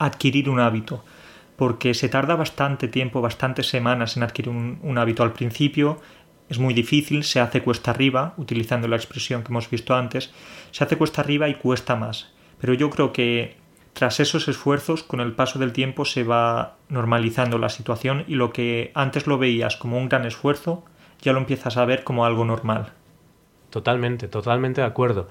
adquirir 0.00 0.50
un 0.50 0.58
hábito, 0.58 1.04
porque 1.54 1.94
se 1.94 2.08
tarda 2.08 2.34
bastante 2.34 2.88
tiempo, 2.88 3.20
bastantes 3.20 3.68
semanas 3.68 4.16
en 4.16 4.24
adquirir 4.24 4.50
un, 4.50 4.98
hábito. 4.98 5.22
Al 5.22 5.34
principio 5.34 6.00
es 6.48 6.58
muy 6.58 6.74
difícil, 6.74 7.22
se 7.22 7.38
hace 7.38 7.62
cuesta 7.62 7.92
arriba, 7.92 8.34
utilizando 8.38 8.88
la 8.88 8.96
expresión 8.96 9.44
que 9.44 9.52
hemos 9.52 9.70
visto 9.70 9.94
antes, 9.94 10.32
se 10.72 10.82
hace 10.82 10.98
cuesta 10.98 11.22
arriba 11.22 11.48
y 11.48 11.54
cuesta 11.54 11.94
más. 11.94 12.32
Pero 12.60 12.74
yo 12.74 12.90
creo 12.90 13.12
que 13.12 13.67
tras 13.92 14.20
esos 14.20 14.48
esfuerzos, 14.48 15.02
con 15.02 15.20
el 15.20 15.32
paso 15.32 15.58
del 15.58 15.72
tiempo 15.72 16.04
se 16.04 16.24
va 16.24 16.76
normalizando 16.88 17.58
la 17.58 17.68
situación 17.68 18.24
y 18.28 18.34
lo 18.34 18.52
que 18.52 18.92
antes 18.94 19.26
lo 19.26 19.38
veías 19.38 19.76
como 19.76 19.98
un 19.98 20.08
gran 20.08 20.24
esfuerzo, 20.24 20.84
ya 21.20 21.32
lo 21.32 21.38
empiezas 21.38 21.76
a 21.76 21.84
ver 21.84 22.04
como 22.04 22.24
algo 22.24 22.44
normal. 22.44 22.92
Totalmente, 23.70 24.28
totalmente 24.28 24.80
de 24.80 24.86
acuerdo. 24.86 25.28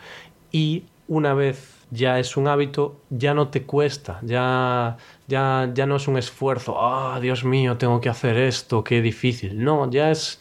Y 0.52 0.84
una 1.08 1.34
vez 1.34 1.86
ya 1.90 2.20
es 2.20 2.36
un 2.38 2.48
hábito, 2.48 3.00
ya 3.10 3.34
no 3.34 3.48
te 3.48 3.64
cuesta, 3.64 4.20
ya, 4.24 4.98
ya, 5.28 5.70
ya 5.74 5.86
no 5.86 5.96
es 5.96 6.08
un 6.08 6.18
esfuerzo, 6.18 6.76
ah, 6.80 7.20
Dios 7.22 7.46
mío, 7.46 7.78
tengo 7.78 8.02
que 8.02 8.10
hacer 8.10 8.38
esto, 8.38 8.84
qué 8.84 9.02
difícil. 9.02 9.64
No, 9.64 9.90
ya 9.90 10.12
es, 10.12 10.40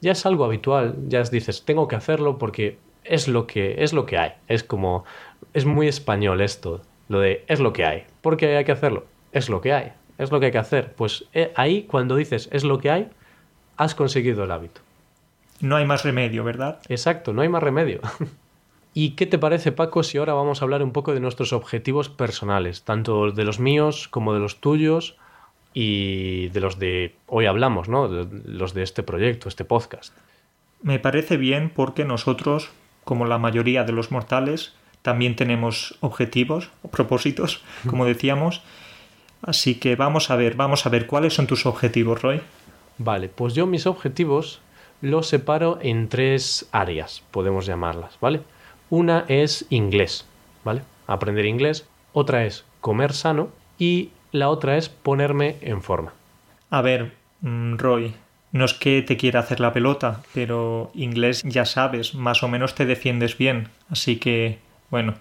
ya 0.00 0.12
es 0.12 0.26
algo 0.26 0.44
habitual, 0.44 0.96
ya 1.08 1.22
dices, 1.22 1.64
tengo 1.64 1.88
que 1.88 1.96
hacerlo 1.96 2.38
porque 2.38 2.78
es 3.04 3.28
lo 3.28 3.46
que, 3.46 3.82
es 3.82 3.92
lo 3.92 4.06
que 4.06 4.18
hay. 4.18 4.32
Es 4.48 4.64
como, 4.64 5.04
es 5.54 5.64
muy 5.64 5.88
español 5.88 6.40
esto, 6.40 6.82
lo 7.12 7.20
de 7.20 7.44
es 7.46 7.60
lo 7.60 7.72
que 7.72 7.84
hay. 7.84 8.04
porque 8.22 8.56
hay 8.56 8.64
que 8.64 8.72
hacerlo? 8.72 9.04
Es 9.32 9.48
lo 9.48 9.60
que 9.60 9.72
hay, 9.72 9.92
es 10.18 10.32
lo 10.32 10.40
que 10.40 10.46
hay 10.46 10.52
que 10.52 10.58
hacer. 10.58 10.94
Pues 10.94 11.26
eh, 11.34 11.52
ahí 11.54 11.82
cuando 11.82 12.16
dices 12.16 12.48
es 12.52 12.64
lo 12.64 12.78
que 12.78 12.90
hay, 12.90 13.08
has 13.76 13.94
conseguido 13.94 14.44
el 14.44 14.50
hábito. 14.50 14.80
No 15.60 15.76
hay 15.76 15.84
más 15.84 16.04
remedio, 16.04 16.42
¿verdad? 16.42 16.80
Exacto, 16.88 17.32
no 17.32 17.42
hay 17.42 17.48
más 17.48 17.62
remedio. 17.62 18.00
¿Y 18.94 19.10
qué 19.10 19.26
te 19.26 19.38
parece, 19.38 19.72
Paco, 19.72 20.02
si 20.02 20.18
ahora 20.18 20.32
vamos 20.32 20.60
a 20.60 20.64
hablar 20.64 20.82
un 20.82 20.92
poco 20.92 21.14
de 21.14 21.20
nuestros 21.20 21.52
objetivos 21.52 22.08
personales, 22.08 22.82
tanto 22.82 23.30
de 23.30 23.44
los 23.44 23.60
míos 23.60 24.08
como 24.08 24.34
de 24.34 24.40
los 24.40 24.60
tuyos 24.60 25.16
y 25.72 26.48
de 26.48 26.60
los 26.60 26.78
de 26.78 27.14
hoy 27.26 27.46
hablamos, 27.46 27.88
¿no? 27.88 28.08
los 28.08 28.74
de 28.74 28.82
este 28.82 29.02
proyecto, 29.02 29.48
este 29.48 29.64
podcast? 29.64 30.14
Me 30.82 30.98
parece 30.98 31.36
bien 31.36 31.70
porque 31.74 32.04
nosotros, 32.04 32.70
como 33.04 33.24
la 33.24 33.38
mayoría 33.38 33.84
de 33.84 33.92
los 33.92 34.10
mortales, 34.10 34.74
también 35.02 35.36
tenemos 35.36 35.96
objetivos 36.00 36.70
o 36.82 36.88
propósitos, 36.88 37.62
como 37.88 38.06
decíamos. 38.06 38.62
Así 39.42 39.74
que 39.74 39.96
vamos 39.96 40.30
a 40.30 40.36
ver, 40.36 40.54
vamos 40.54 40.86
a 40.86 40.88
ver 40.88 41.06
cuáles 41.06 41.34
son 41.34 41.46
tus 41.46 41.66
objetivos, 41.66 42.22
Roy. 42.22 42.40
Vale, 42.98 43.28
pues 43.28 43.54
yo 43.54 43.66
mis 43.66 43.86
objetivos 43.86 44.60
los 45.00 45.28
separo 45.28 45.78
en 45.82 46.08
tres 46.08 46.68
áreas, 46.70 47.22
podemos 47.32 47.66
llamarlas, 47.66 48.16
¿vale? 48.20 48.40
Una 48.88 49.24
es 49.28 49.66
inglés, 49.70 50.26
¿vale? 50.64 50.82
Aprender 51.06 51.46
inglés. 51.46 51.88
Otra 52.12 52.44
es 52.44 52.64
comer 52.80 53.12
sano. 53.12 53.48
Y 53.78 54.10
la 54.32 54.48
otra 54.48 54.76
es 54.76 54.88
ponerme 54.88 55.56
en 55.60 55.82
forma. 55.82 56.12
A 56.70 56.82
ver, 56.82 57.12
mm, 57.40 57.76
Roy, 57.76 58.14
no 58.52 58.64
es 58.64 58.74
que 58.74 59.02
te 59.02 59.16
quiera 59.16 59.40
hacer 59.40 59.60
la 59.60 59.72
pelota, 59.72 60.22
pero 60.34 60.90
inglés 60.94 61.42
ya 61.44 61.64
sabes, 61.64 62.14
más 62.14 62.42
o 62.42 62.48
menos 62.48 62.74
te 62.74 62.86
defiendes 62.86 63.36
bien. 63.36 63.68
Así 63.88 64.16
que, 64.16 64.58
bueno, 64.92 65.14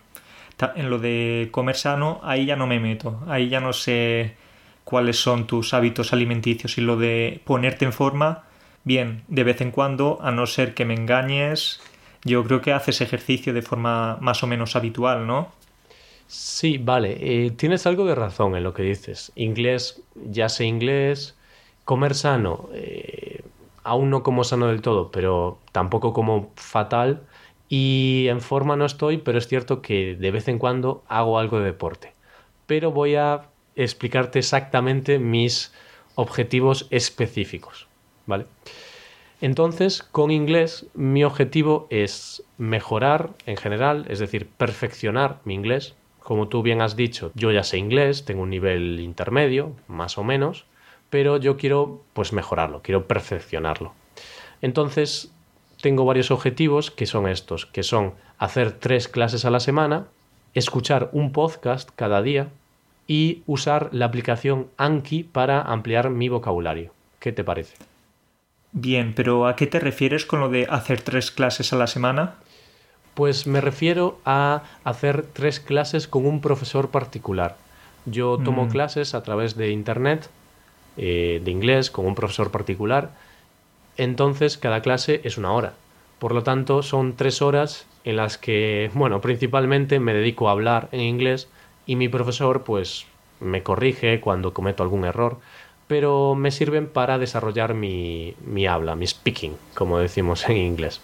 en 0.75 0.91
lo 0.91 0.99
de 0.99 1.49
comer 1.49 1.75
sano, 1.75 2.19
ahí 2.21 2.45
ya 2.45 2.55
no 2.55 2.67
me 2.67 2.79
meto. 2.79 3.23
Ahí 3.27 3.49
ya 3.49 3.59
no 3.59 3.73
sé 3.73 4.35
cuáles 4.83 5.17
son 5.17 5.47
tus 5.47 5.73
hábitos 5.73 6.13
alimenticios. 6.13 6.77
Y 6.77 6.81
lo 6.81 6.97
de 6.97 7.41
ponerte 7.45 7.85
en 7.85 7.93
forma, 7.93 8.43
bien, 8.83 9.23
de 9.27 9.43
vez 9.43 9.61
en 9.61 9.71
cuando, 9.71 10.19
a 10.21 10.29
no 10.29 10.45
ser 10.45 10.75
que 10.75 10.85
me 10.85 10.93
engañes 10.93 11.81
yo 12.23 12.43
creo 12.43 12.61
que 12.61 12.71
haces 12.71 13.01
ejercicio 13.01 13.53
de 13.53 13.61
forma 13.61 14.17
más 14.21 14.43
o 14.43 14.47
menos 14.47 14.75
habitual, 14.75 15.25
¿no? 15.25 15.49
Sí, 16.27 16.77
vale. 16.77 17.17
Eh, 17.19 17.51
tienes 17.51 17.85
algo 17.87 18.05
de 18.05 18.15
razón 18.15 18.55
en 18.55 18.63
lo 18.63 18.73
que 18.73 18.83
dices. 18.83 19.31
Inglés, 19.35 20.01
ya 20.15 20.47
sé 20.49 20.65
inglés. 20.65 21.35
Comer 21.83 22.13
sano, 22.13 22.69
eh, 22.73 23.43
aún 23.83 24.11
no 24.11 24.23
como 24.23 24.43
sano 24.43 24.67
del 24.67 24.81
todo, 24.81 25.11
pero 25.11 25.59
tampoco 25.71 26.13
como 26.13 26.51
fatal. 26.55 27.23
Y 27.73 28.25
en 28.27 28.41
forma 28.41 28.75
no 28.75 28.83
estoy, 28.85 29.19
pero 29.19 29.37
es 29.37 29.47
cierto 29.47 29.81
que 29.81 30.17
de 30.19 30.31
vez 30.31 30.49
en 30.49 30.59
cuando 30.59 31.05
hago 31.07 31.39
algo 31.39 31.59
de 31.59 31.67
deporte. 31.67 32.11
Pero 32.67 32.91
voy 32.91 33.15
a 33.15 33.43
explicarte 33.77 34.39
exactamente 34.39 35.19
mis 35.19 35.71
objetivos 36.15 36.87
específicos, 36.89 37.87
¿vale? 38.25 38.45
Entonces, 39.39 40.03
con 40.03 40.31
inglés, 40.31 40.85
mi 40.95 41.23
objetivo 41.23 41.87
es 41.89 42.43
mejorar 42.57 43.29
en 43.45 43.55
general, 43.55 44.05
es 44.09 44.19
decir, 44.19 44.49
perfeccionar 44.49 45.39
mi 45.45 45.53
inglés. 45.53 45.95
Como 46.19 46.49
tú 46.49 46.63
bien 46.63 46.81
has 46.81 46.97
dicho, 46.97 47.31
yo 47.35 47.53
ya 47.53 47.63
sé 47.63 47.77
inglés, 47.77 48.25
tengo 48.25 48.41
un 48.41 48.49
nivel 48.49 48.99
intermedio, 48.99 49.71
más 49.87 50.17
o 50.17 50.25
menos, 50.25 50.65
pero 51.09 51.37
yo 51.37 51.55
quiero 51.55 52.03
pues 52.11 52.33
mejorarlo, 52.33 52.81
quiero 52.81 53.07
perfeccionarlo. 53.07 53.93
Entonces, 54.61 55.31
tengo 55.81 56.05
varios 56.05 56.31
objetivos 56.31 56.91
que 56.91 57.05
son 57.05 57.27
estos, 57.27 57.65
que 57.65 57.83
son 57.83 58.13
hacer 58.37 58.71
tres 58.71 59.07
clases 59.07 59.45
a 59.45 59.51
la 59.51 59.59
semana, 59.59 60.05
escuchar 60.53 61.09
un 61.11 61.31
podcast 61.31 61.89
cada 61.95 62.21
día 62.21 62.49
y 63.07 63.43
usar 63.47 63.89
la 63.91 64.05
aplicación 64.05 64.67
Anki 64.77 65.23
para 65.23 65.61
ampliar 65.61 66.09
mi 66.09 66.29
vocabulario. 66.29 66.91
¿Qué 67.19 67.31
te 67.31 67.43
parece? 67.43 67.75
Bien, 68.71 69.13
pero 69.13 69.47
¿a 69.47 69.55
qué 69.55 69.67
te 69.67 69.79
refieres 69.79 70.25
con 70.25 70.39
lo 70.39 70.49
de 70.49 70.65
hacer 70.69 71.01
tres 71.01 71.29
clases 71.31 71.73
a 71.73 71.75
la 71.75 71.87
semana? 71.87 72.35
Pues 73.13 73.45
me 73.45 73.59
refiero 73.59 74.19
a 74.23 74.63
hacer 74.83 75.25
tres 75.33 75.59
clases 75.59 76.07
con 76.07 76.25
un 76.25 76.39
profesor 76.39 76.89
particular. 76.89 77.57
Yo 78.05 78.37
tomo 78.37 78.65
mm. 78.65 78.69
clases 78.69 79.13
a 79.13 79.23
través 79.23 79.57
de 79.57 79.71
Internet, 79.71 80.29
eh, 80.97 81.41
de 81.43 81.51
inglés, 81.51 81.91
con 81.91 82.05
un 82.05 82.15
profesor 82.15 82.49
particular. 82.51 83.11
Entonces, 83.97 84.57
cada 84.57 84.81
clase 84.81 85.21
es 85.23 85.37
una 85.37 85.53
hora. 85.53 85.73
Por 86.19 86.33
lo 86.33 86.43
tanto, 86.43 86.83
son 86.83 87.15
tres 87.15 87.41
horas 87.41 87.87
en 88.03 88.15
las 88.17 88.37
que, 88.37 88.91
bueno, 88.93 89.21
principalmente 89.21 89.99
me 89.99 90.13
dedico 90.13 90.49
a 90.49 90.53
hablar 90.53 90.89
en 90.91 91.01
inglés 91.01 91.49
y 91.85 91.95
mi 91.95 92.09
profesor, 92.09 92.63
pues, 92.63 93.05
me 93.39 93.63
corrige 93.63 94.19
cuando 94.21 94.53
cometo 94.53 94.83
algún 94.83 95.05
error 95.05 95.39
pero 95.91 96.35
me 96.35 96.51
sirven 96.51 96.87
para 96.87 97.17
desarrollar 97.17 97.73
mi, 97.73 98.33
habla, 98.65 98.95
mi 98.95 99.05
speaking, 99.05 99.57
como 99.73 99.99
decimos 99.99 100.47
en 100.47 100.55
inglés. 100.55 101.01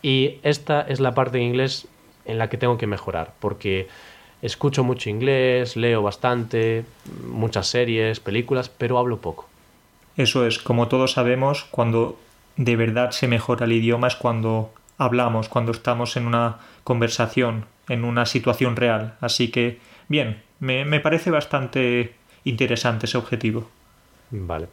Y 0.00 0.38
esta 0.44 0.82
es 0.82 1.00
la 1.00 1.12
parte 1.12 1.38
de 1.38 1.42
inglés 1.42 1.88
en 2.24 2.38
la 2.38 2.48
que 2.48 2.56
tengo 2.56 2.78
que 2.78 2.86
mejorar, 2.86 3.34
porque 3.40 3.88
escucho 4.40 4.84
mucho 4.84 5.10
inglés, 5.10 5.74
leo 5.74 6.02
bastante, 6.02 6.84
muchas 7.26 7.66
series, 7.66 8.20
películas, 8.20 8.68
pero 8.68 8.96
hablo 8.96 9.16
poco. 9.16 9.48
Eso 10.16 10.46
es, 10.46 10.58
como 10.58 10.88
todos 10.88 11.12
sabemos, 11.12 11.64
cuando 11.70 12.18
de 12.56 12.76
verdad 12.76 13.12
se 13.12 13.28
mejora 13.28 13.64
el 13.64 13.72
idioma 13.72 14.08
es 14.08 14.16
cuando 14.16 14.72
hablamos, 14.98 15.48
cuando 15.48 15.72
estamos 15.72 16.16
en 16.16 16.26
una 16.26 16.58
conversación, 16.84 17.66
en 17.88 18.04
una 18.04 18.26
situación 18.26 18.76
real. 18.76 19.16
Así 19.20 19.50
que, 19.50 19.78
bien, 20.08 20.42
me, 20.60 20.84
me 20.84 21.00
parece 21.00 21.30
bastante 21.30 22.14
interesante 22.44 23.06
ese 23.06 23.18
objetivo. 23.18 23.68
Vale. 24.30 24.68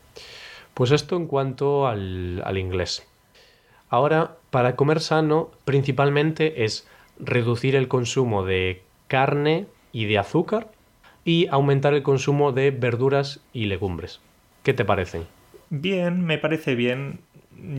Pues 0.74 0.92
esto 0.92 1.16
en 1.16 1.28
cuanto 1.28 1.88
al, 1.88 2.42
al 2.46 2.58
inglés. 2.58 3.08
Ahora, 3.90 4.38
para 4.52 4.76
comer 4.76 5.00
sano, 5.00 5.52
principalmente 5.66 6.64
es 6.64 6.88
reducir 7.18 7.76
el 7.76 7.88
consumo 7.88 8.46
de 8.46 8.84
carne 9.08 9.66
y 9.92 10.06
de 10.06 10.20
azúcar 10.20 10.72
y 11.26 11.48
aumentar 11.48 11.94
el 11.94 12.04
consumo 12.04 12.52
de 12.52 12.72
verduras 12.72 13.42
y 13.52 13.66
legumbres. 13.66 14.22
¿Qué 14.70 14.76
te 14.76 14.86
parecen? 14.86 15.26
Bien, 15.72 16.24
me 16.24 16.38
parece 16.38 16.76
bien. 16.76 17.22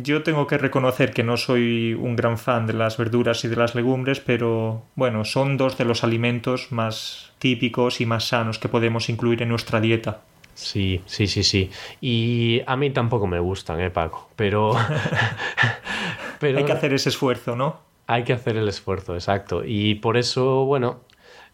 Yo 0.02 0.25
tengo 0.25 0.49
que 0.49 0.59
reconocer 0.59 1.12
que 1.12 1.23
no 1.23 1.37
soy 1.37 1.94
un 1.94 2.16
gran 2.16 2.37
fan 2.37 2.66
de 2.66 2.73
las 2.73 2.97
verduras 2.97 3.44
y 3.44 3.49
de 3.49 3.54
las 3.54 3.76
legumbres, 3.76 4.18
pero 4.18 4.82
bueno, 4.97 5.25
son 5.25 5.56
dos 5.56 5.78
de 5.78 5.85
los 5.85 6.02
alimentos 6.02 6.73
más 6.73 7.32
típicos 7.38 8.00
y 8.00 8.06
más 8.06 8.26
sanos 8.26 8.59
que 8.59 8.68
podemos 8.68 9.09
incluir 9.09 9.40
en 9.40 9.50
nuestra 9.50 9.80
dieta. 9.80 10.23
Sí, 10.54 11.00
sí, 11.06 11.28
sí, 11.28 11.44
sí. 11.44 11.70
Y 12.00 12.61
a 12.66 12.75
mí 12.75 12.90
tampoco 12.90 13.28
me 13.28 13.38
gustan, 13.38 13.80
¿eh, 13.80 13.90
Paco? 13.90 14.28
Pero... 14.35 14.75
Pero... 16.40 16.59
Hay 16.59 16.64
que 16.64 16.73
hacer 16.73 16.92
ese 16.92 17.11
esfuerzo, 17.11 17.54
¿no? 17.54 17.78
Hay 18.09 18.25
que 18.25 18.32
hacer 18.32 18.56
el 18.56 18.66
esfuerzo, 18.66 19.14
exacto. 19.14 19.62
Y 19.64 19.94
por 19.94 20.16
eso, 20.16 20.64
bueno, 20.64 21.02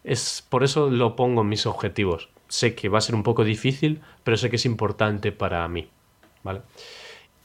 es 0.03 0.43
por 0.49 0.63
eso 0.63 0.89
lo 0.89 1.15
pongo 1.15 1.41
en 1.41 1.49
mis 1.49 1.67
objetivos. 1.67 2.29
Sé 2.47 2.75
que 2.75 2.89
va 2.89 2.99
a 2.99 3.01
ser 3.01 3.15
un 3.15 3.23
poco 3.23 3.43
difícil, 3.43 4.01
pero 4.23 4.37
sé 4.37 4.49
que 4.49 4.55
es 4.57 4.65
importante 4.65 5.31
para 5.31 5.67
mí, 5.67 5.89
¿vale? 6.43 6.61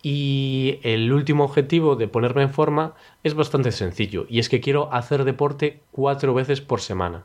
Y 0.02 0.78
el 0.82 1.12
último 1.12 1.44
objetivo 1.44 1.96
de 1.96 2.08
ponerme 2.08 2.42
en 2.42 2.50
forma 2.50 2.94
es 3.22 3.34
bastante 3.34 3.72
sencillo, 3.72 4.26
y 4.28 4.38
es 4.38 4.48
que 4.48 4.60
quiero 4.60 4.92
hacer 4.92 5.24
deporte 5.24 5.80
cuatro 5.92 6.34
veces 6.34 6.60
por 6.60 6.80
semana 6.80 7.24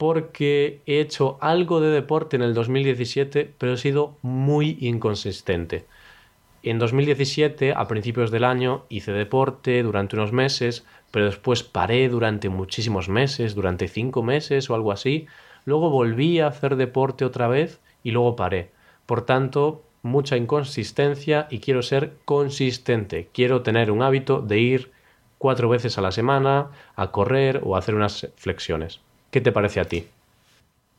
porque 0.00 0.80
he 0.86 0.98
hecho 0.98 1.36
algo 1.42 1.82
de 1.82 1.90
deporte 1.90 2.34
en 2.34 2.40
el 2.40 2.54
2017, 2.54 3.52
pero 3.58 3.74
he 3.74 3.76
sido 3.76 4.16
muy 4.22 4.78
inconsistente. 4.80 5.84
En 6.62 6.78
2017, 6.78 7.74
a 7.76 7.86
principios 7.86 8.30
del 8.30 8.44
año, 8.44 8.86
hice 8.88 9.12
deporte 9.12 9.82
durante 9.82 10.16
unos 10.16 10.32
meses, 10.32 10.86
pero 11.10 11.26
después 11.26 11.62
paré 11.62 12.08
durante 12.08 12.48
muchísimos 12.48 13.10
meses, 13.10 13.54
durante 13.54 13.88
cinco 13.88 14.22
meses 14.22 14.70
o 14.70 14.74
algo 14.74 14.90
así. 14.90 15.26
Luego 15.64 15.90
volví 15.90 16.40
a 16.40 16.48
hacer 16.48 16.76
deporte 16.76 17.24
otra 17.24 17.48
vez 17.48 17.80
y 18.02 18.10
luego 18.10 18.36
paré. 18.36 18.70
Por 19.06 19.22
tanto, 19.22 19.82
mucha 20.02 20.36
inconsistencia 20.36 21.46
y 21.50 21.60
quiero 21.60 21.82
ser 21.82 22.14
consistente. 22.24 23.28
Quiero 23.32 23.62
tener 23.62 23.90
un 23.90 24.02
hábito 24.02 24.40
de 24.40 24.58
ir 24.58 24.92
cuatro 25.38 25.68
veces 25.68 25.98
a 25.98 26.02
la 26.02 26.12
semana 26.12 26.68
a 26.96 27.10
correr 27.10 27.60
o 27.64 27.76
a 27.76 27.78
hacer 27.78 27.94
unas 27.94 28.28
flexiones. 28.36 29.00
¿Qué 29.30 29.40
te 29.40 29.52
parece 29.52 29.80
a 29.80 29.84
ti? 29.84 30.06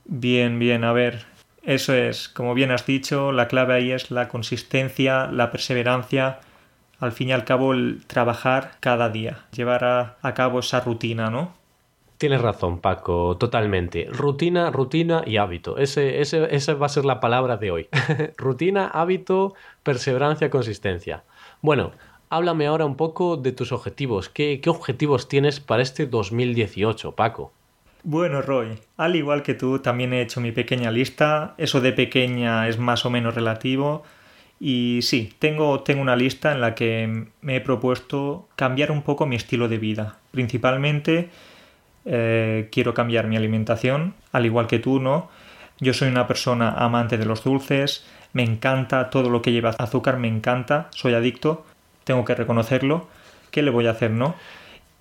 Bien, 0.06 0.58
bien, 0.58 0.84
a 0.84 0.94
ver, 0.94 1.26
eso 1.64 1.94
es, 1.94 2.28
como 2.28 2.54
bien 2.56 2.72
has 2.72 2.86
dicho, 2.86 3.32
la 3.32 3.48
clave 3.48 3.76
ahí 3.76 3.92
es 3.92 4.10
la 4.10 4.28
consistencia, 4.28 5.28
la 5.28 5.52
perseverancia, 5.52 6.40
al 7.00 7.12
fin 7.12 7.30
y 7.30 7.32
al 7.34 7.46
cabo 7.46 7.74
el 7.74 8.04
trabajar 8.08 8.74
cada 8.80 9.10
día, 9.10 9.46
llevar 9.56 9.84
a, 10.22 10.34
cabo 10.34 10.60
esa 10.60 10.80
rutina, 10.80 11.30
¿no? 11.30 11.54
Tienes 12.22 12.42
razón, 12.44 12.82
Paco, 12.82 13.36
totalmente. 13.38 14.08
Rutina, 14.12 14.70
rutina 14.70 15.24
y 15.26 15.38
hábito. 15.38 15.80
Ese, 15.80 16.22
esa 16.22 16.74
va 16.76 16.86
a 16.86 16.90
ser 16.90 17.04
la 17.04 17.20
palabra 17.20 17.58
de 17.58 17.72
hoy. 17.72 17.90
rutina, 18.38 18.86
hábito, 18.86 19.56
perseverancia, 19.82 20.52
consistencia. 20.52 21.24
Bueno, 21.64 21.94
háblame 22.30 22.68
ahora 22.68 22.86
un 22.86 22.96
poco 22.96 23.38
de 23.38 23.54
tus 23.54 23.72
objetivos. 23.72 24.30
¿Qué, 24.30 24.62
qué 24.62 24.70
objetivos 24.70 25.30
tienes 25.30 25.60
para 25.60 25.82
este 25.82 26.06
2018, 26.06 27.14
Paco? 27.14 27.54
Bueno, 28.04 28.44
Roy, 28.44 28.78
al 28.98 29.16
igual 29.16 29.42
que 29.42 29.56
tú, 29.56 29.80
también 29.80 30.14
he 30.14 30.22
hecho 30.22 30.42
mi 30.42 30.52
pequeña 30.52 30.92
lista. 30.92 31.56
Eso 31.58 31.82
de 31.82 31.92
pequeña 31.92 32.68
es 32.68 32.78
más 32.78 33.04
o 33.04 33.10
menos 33.10 33.34
relativo. 33.34 34.04
Y 34.60 35.00
sí, 35.02 35.34
tengo, 35.40 35.80
tengo 35.80 36.04
una 36.04 36.16
lista 36.16 36.52
en 36.52 36.62
la 36.62 36.76
que 36.76 37.26
me 37.42 37.56
he 37.56 37.62
propuesto 37.62 38.48
cambiar 38.56 38.92
un 38.92 39.02
poco 39.02 39.26
mi 39.26 39.38
estilo 39.38 39.68
de 39.68 39.80
vida. 39.80 40.20
Principalmente 40.30 41.32
eh, 42.06 42.70
quiero 42.72 42.94
cambiar 42.94 43.28
mi 43.28 43.38
alimentación, 43.38 44.16
al 44.32 44.46
igual 44.46 44.68
que 44.68 44.80
tú, 44.80 45.00
¿no? 45.00 45.30
Yo 45.80 45.94
soy 45.94 46.10
una 46.10 46.28
persona 46.28 46.72
amante 46.72 47.18
de 47.18 47.26
los 47.26 47.44
dulces, 47.44 48.06
me 48.34 48.44
encanta 48.44 49.10
todo 49.10 49.30
lo 49.30 49.42
que 49.42 49.52
lleva 49.52 49.72
azúcar, 49.72 50.18
me 50.18 50.28
encanta, 50.28 50.88
soy 50.92 51.14
adicto, 51.14 51.66
tengo 52.04 52.24
que 52.26 52.36
reconocerlo. 52.36 53.08
¿Qué 53.52 53.62
le 53.62 53.72
voy 53.72 53.88
a 53.88 53.92
hacer, 53.92 54.12
no? 54.12 54.36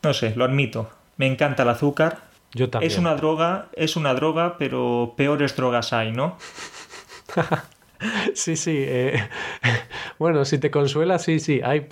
No 0.03 0.15
sé, 0.15 0.35
lo 0.35 0.45
admito. 0.45 0.91
Me 1.17 1.27
encanta 1.27 1.63
el 1.63 1.69
azúcar, 1.69 2.19
yo 2.53 2.71
también. 2.71 2.91
Es 2.91 2.99
una 2.99 3.15
droga, 3.15 3.69
es 3.75 3.97
una 3.97 4.15
droga, 4.15 4.57
pero 4.59 5.15
peores 5.17 5.55
drogas 5.55 5.93
hay, 5.93 6.13
¿no? 6.13 6.37
sí, 8.35 8.57
sí. 8.57 8.75
Eh, 8.77 9.23
bueno, 10.19 10.45
si 10.45 10.59
te 10.59 10.71
consuela, 10.71 11.19
sí, 11.19 11.39
sí. 11.39 11.61
Hay 11.63 11.87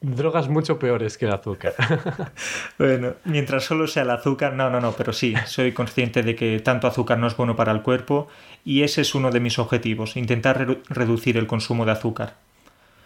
drogas 0.00 0.48
mucho 0.48 0.78
peores 0.78 1.18
que 1.18 1.26
el 1.26 1.32
azúcar. 1.32 1.74
bueno, 2.78 3.14
mientras 3.24 3.64
solo 3.64 3.86
sea 3.86 4.02
el 4.02 4.10
azúcar, 4.10 4.52
no, 4.52 4.70
no, 4.70 4.80
no, 4.80 4.92
pero 4.92 5.12
sí, 5.12 5.34
soy 5.46 5.72
consciente 5.72 6.22
de 6.22 6.34
que 6.36 6.60
tanto 6.60 6.86
azúcar 6.86 7.18
no 7.18 7.26
es 7.26 7.36
bueno 7.36 7.56
para 7.56 7.72
el 7.72 7.82
cuerpo 7.82 8.28
y 8.64 8.82
ese 8.82 9.00
es 9.02 9.14
uno 9.14 9.30
de 9.30 9.40
mis 9.40 9.58
objetivos, 9.58 10.16
intentar 10.16 10.80
reducir 10.88 11.36
el 11.36 11.46
consumo 11.46 11.84
de 11.84 11.92
azúcar. 11.92 12.34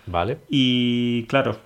Vale. 0.06 0.38
Y 0.48 1.24
claro, 1.24 1.58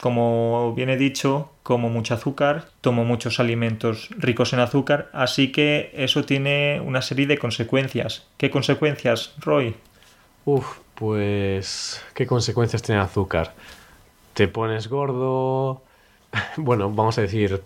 como 0.00 0.74
bien 0.74 0.90
he 0.90 0.96
dicho, 0.96 1.50
como 1.62 1.88
mucho 1.88 2.14
azúcar, 2.14 2.68
tomo 2.80 3.04
muchos 3.04 3.40
alimentos 3.40 4.08
ricos 4.18 4.52
en 4.52 4.60
azúcar, 4.60 5.10
así 5.12 5.52
que 5.52 5.90
eso 5.94 6.24
tiene 6.24 6.80
una 6.80 7.02
serie 7.02 7.26
de 7.26 7.38
consecuencias. 7.38 8.26
¿Qué 8.36 8.50
consecuencias, 8.50 9.34
Roy? 9.38 9.74
Uf, 10.44 10.78
pues... 10.94 12.02
¿Qué 12.14 12.26
consecuencias 12.26 12.82
tiene 12.82 13.00
el 13.00 13.06
azúcar? 13.06 13.54
Te 14.34 14.48
pones 14.48 14.88
gordo... 14.88 15.82
Bueno, 16.56 16.90
vamos 16.90 17.16
a 17.18 17.20
decir, 17.22 17.62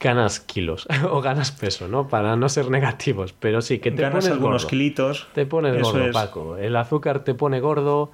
ganas 0.00 0.40
kilos 0.40 0.86
o 1.10 1.20
ganas 1.20 1.52
peso, 1.52 1.88
¿no? 1.88 2.08
Para 2.08 2.36
no 2.36 2.48
ser 2.48 2.70
negativos, 2.70 3.32
pero 3.32 3.62
sí, 3.62 3.78
que 3.78 3.90
te 3.90 4.02
ganas 4.02 4.24
pones 4.24 4.30
algunos 4.32 4.62
gordo. 4.62 4.68
kilitos. 4.68 5.28
Te 5.34 5.46
pones 5.46 5.80
gordo, 5.82 6.10
Paco. 6.12 6.56
El 6.56 6.76
azúcar 6.76 7.24
te 7.24 7.34
pone 7.34 7.60
gordo, 7.60 8.10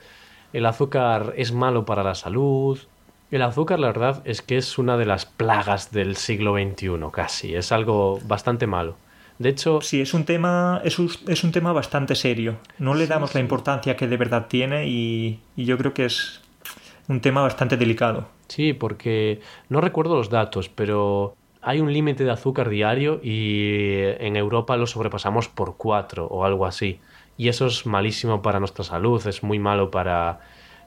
el 0.52 0.66
azúcar 0.66 1.34
es 1.36 1.52
malo 1.52 1.84
para 1.84 2.02
la 2.02 2.14
salud, 2.14 2.78
el 3.30 3.42
azúcar, 3.42 3.80
la 3.80 3.88
verdad, 3.88 4.22
es 4.24 4.42
que 4.42 4.56
es 4.56 4.78
una 4.78 4.96
de 4.96 5.06
las 5.06 5.26
plagas 5.26 5.90
del 5.90 6.16
siglo 6.16 6.54
XXI, 6.54 6.90
casi. 7.12 7.54
Es 7.54 7.72
algo 7.72 8.20
bastante 8.24 8.66
malo. 8.66 8.96
De 9.38 9.48
hecho. 9.48 9.80
Sí, 9.80 10.00
es 10.00 10.14
un 10.14 10.24
tema. 10.24 10.80
Es 10.84 11.00
un, 11.00 11.10
es 11.26 11.42
un 11.42 11.50
tema 11.50 11.72
bastante 11.72 12.14
serio. 12.14 12.56
No 12.78 12.94
le 12.94 13.08
damos 13.08 13.34
la 13.34 13.40
importancia 13.40 13.96
que 13.96 14.06
de 14.06 14.16
verdad 14.16 14.46
tiene 14.48 14.86
y, 14.86 15.40
y 15.56 15.64
yo 15.64 15.76
creo 15.76 15.92
que 15.92 16.04
es 16.04 16.42
un 17.08 17.20
tema 17.20 17.42
bastante 17.42 17.76
delicado. 17.76 18.26
Sí, 18.48 18.72
porque 18.72 19.40
no 19.68 19.80
recuerdo 19.80 20.16
los 20.16 20.30
datos, 20.30 20.68
pero 20.68 21.36
hay 21.62 21.80
un 21.80 21.92
límite 21.92 22.24
de 22.24 22.30
azúcar 22.30 22.68
diario 22.68 23.20
y 23.22 24.00
en 24.18 24.36
Europa 24.36 24.76
lo 24.76 24.86
sobrepasamos 24.86 25.48
por 25.48 25.76
cuatro 25.76 26.26
o 26.26 26.44
algo 26.44 26.66
así. 26.66 27.00
Y 27.36 27.48
eso 27.48 27.66
es 27.66 27.86
malísimo 27.86 28.42
para 28.42 28.60
nuestra 28.60 28.84
salud, 28.84 29.26
es 29.26 29.42
muy 29.42 29.58
malo 29.58 29.90
para 29.90 30.40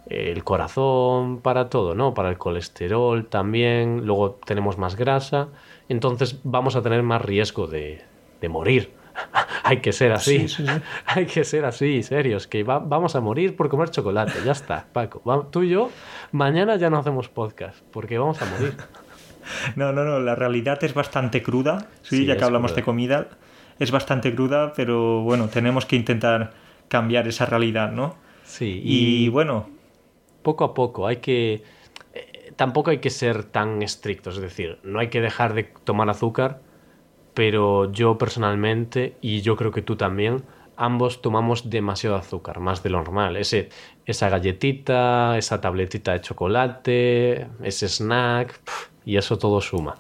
el 0.09 0.43
corazón, 0.43 1.41
para 1.41 1.69
todo, 1.69 1.93
¿no? 1.95 2.13
Para 2.13 2.29
el 2.29 2.37
colesterol 2.37 3.25
también, 3.25 4.05
luego 4.05 4.39
tenemos 4.45 4.77
más 4.77 4.95
grasa, 4.95 5.49
entonces 5.89 6.39
vamos 6.43 6.75
a 6.75 6.81
tener 6.81 7.03
más 7.03 7.21
riesgo 7.21 7.67
de, 7.67 8.03
de 8.39 8.49
morir. 8.49 8.91
Hay 9.67 9.81
que 9.81 9.91
ser 9.91 10.13
así, 10.13 10.45
hay 11.05 11.25
que 11.25 11.43
ser 11.43 11.65
así, 11.65 12.01
serios, 12.01 12.47
que 12.47 12.63
vamos 12.63 13.15
a 13.15 13.19
morir 13.19 13.57
por 13.57 13.67
comer 13.67 13.89
chocolate, 13.89 14.39
ya 14.45 14.53
está, 14.53 14.85
Paco. 14.93 15.21
tú 15.51 15.63
y 15.63 15.69
yo, 15.69 15.89
mañana 16.31 16.77
ya 16.77 16.89
no 16.89 16.97
hacemos 16.97 17.27
podcast, 17.27 17.81
porque 17.91 18.17
vamos 18.17 18.41
a 18.41 18.45
morir. 18.45 18.75
No, 19.77 19.93
no, 19.93 20.03
no, 20.03 20.19
la 20.19 20.35
realidad 20.35 20.83
es 20.83 20.93
bastante 20.93 21.41
cruda, 21.41 21.87
sí, 22.01 22.25
ya 22.25 22.35
que 22.35 22.43
hablamos 22.43 22.75
de 22.75 22.83
comida, 22.83 23.29
es 23.79 23.91
bastante 23.91 24.35
cruda, 24.35 24.73
pero 24.75 25.21
bueno, 25.21 25.47
tenemos 25.47 25.85
que 25.85 25.95
intentar 25.95 26.51
cambiar 26.89 27.29
esa 27.29 27.45
realidad, 27.45 27.93
¿no? 27.93 28.17
Sí, 28.43 28.81
y 28.83 29.29
bueno, 29.29 29.69
poco 30.41 30.65
a 30.65 30.73
poco, 30.73 31.07
hay 31.07 31.17
que... 31.17 31.63
Eh, 32.13 32.51
tampoco 32.57 32.89
hay 32.91 32.97
que 32.97 33.09
ser 33.09 33.45
tan 33.45 33.81
estrictos, 33.81 34.35
es 34.35 34.41
decir, 34.41 34.79
no 34.83 34.99
hay 34.99 35.07
que 35.07 35.21
dejar 35.21 35.53
de 35.53 35.63
tomar 35.63 36.09
azúcar, 36.09 36.59
pero 37.37 37.91
yo 37.91 38.17
personalmente, 38.17 39.15
y 39.21 39.41
yo 39.41 39.55
creo 39.57 39.69
que 39.69 39.83
tú 39.83 39.95
también, 39.95 40.41
ambos 40.75 41.21
tomamos 41.21 41.69
demasiado 41.69 42.15
azúcar, 42.15 42.59
más 42.59 42.81
de 42.81 42.89
lo 42.89 42.97
normal. 42.97 43.37
Ese, 43.37 43.69
esa 44.07 44.27
galletita, 44.27 45.37
esa 45.37 45.61
tabletita 45.61 46.13
de 46.13 46.21
chocolate, 46.21 47.45
ese 47.61 47.89
snack, 47.89 48.59
y 49.05 49.17
eso 49.17 49.37
todo 49.37 49.61
suma. 49.61 49.97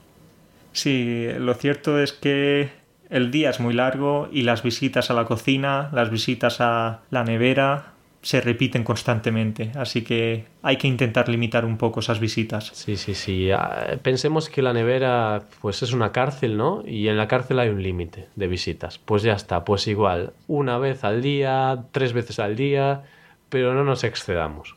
Sí, 0.71 1.27
lo 1.37 1.53
cierto 1.53 1.99
es 1.99 2.11
que 2.11 2.71
el 3.11 3.29
día 3.29 3.51
es 3.51 3.59
muy 3.59 3.75
largo 3.75 4.29
y 4.31 4.41
las 4.41 4.63
visitas 4.63 5.11
a 5.11 5.13
la 5.13 5.25
cocina, 5.25 5.91
las 5.93 6.09
visitas 6.09 6.59
a 6.59 7.01
la 7.11 7.23
nevera, 7.23 7.93
se 8.27 8.41
repiten 8.41 8.83
constantemente, 8.83 9.71
así 9.75 10.01
que 10.01 10.43
hay 10.61 10.75
que 10.75 10.89
intentar 10.89 11.29
limitar 11.29 11.63
un 11.63 11.77
poco 11.77 12.01
esas 12.01 12.19
visitas. 12.19 12.71
Sí, 12.73 12.97
sí, 12.97 13.15
sí. 13.15 13.51
Ah, 13.51 13.95
pensemos 14.01 14.49
que 14.49 14.61
la 14.61 14.73
nevera 14.73 15.43
pues 15.61 15.81
es 15.81 15.93
una 15.93 16.11
cárcel, 16.11 16.57
¿no? 16.57 16.83
Y 16.85 17.07
en 17.07 17.15
la 17.15 17.29
cárcel 17.29 17.57
hay 17.57 17.69
un 17.69 17.81
límite 17.81 18.27
de 18.35 18.47
visitas. 18.49 18.97
Pues 18.97 19.23
ya 19.23 19.31
está, 19.31 19.63
pues 19.63 19.87
igual, 19.87 20.33
una 20.49 20.77
vez 20.77 21.05
al 21.05 21.21
día, 21.21 21.85
tres 21.93 22.11
veces 22.11 22.39
al 22.39 22.57
día, 22.57 23.03
pero 23.47 23.73
no 23.73 23.85
nos 23.85 24.03
excedamos. 24.03 24.75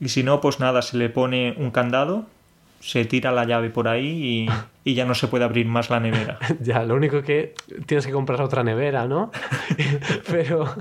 Y 0.00 0.08
si 0.08 0.22
no, 0.22 0.40
pues 0.40 0.58
nada, 0.58 0.80
se 0.80 0.96
le 0.96 1.10
pone 1.10 1.54
un 1.58 1.70
candado, 1.72 2.24
se 2.80 3.04
tira 3.04 3.30
la 3.30 3.44
llave 3.44 3.68
por 3.68 3.88
ahí 3.88 4.46
y, 4.84 4.90
y 4.90 4.94
ya 4.94 5.04
no 5.04 5.14
se 5.14 5.28
puede 5.28 5.44
abrir 5.44 5.66
más 5.66 5.90
la 5.90 6.00
nevera. 6.00 6.38
ya, 6.62 6.82
lo 6.82 6.94
único 6.94 7.20
que 7.20 7.52
tienes 7.84 8.06
que 8.06 8.12
comprar 8.12 8.40
otra 8.40 8.64
nevera, 8.64 9.06
¿no? 9.06 9.30
pero 10.30 10.74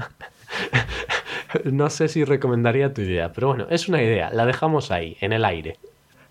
no 1.71 1.89
sé 1.89 2.07
si 2.07 2.23
recomendaría 2.23 2.93
tu 2.93 3.01
idea, 3.01 3.31
pero 3.33 3.47
bueno, 3.47 3.67
es 3.69 3.87
una 3.87 4.01
idea, 4.01 4.29
la 4.31 4.45
dejamos 4.45 4.91
ahí, 4.91 5.17
en 5.21 5.33
el 5.33 5.45
aire. 5.45 5.77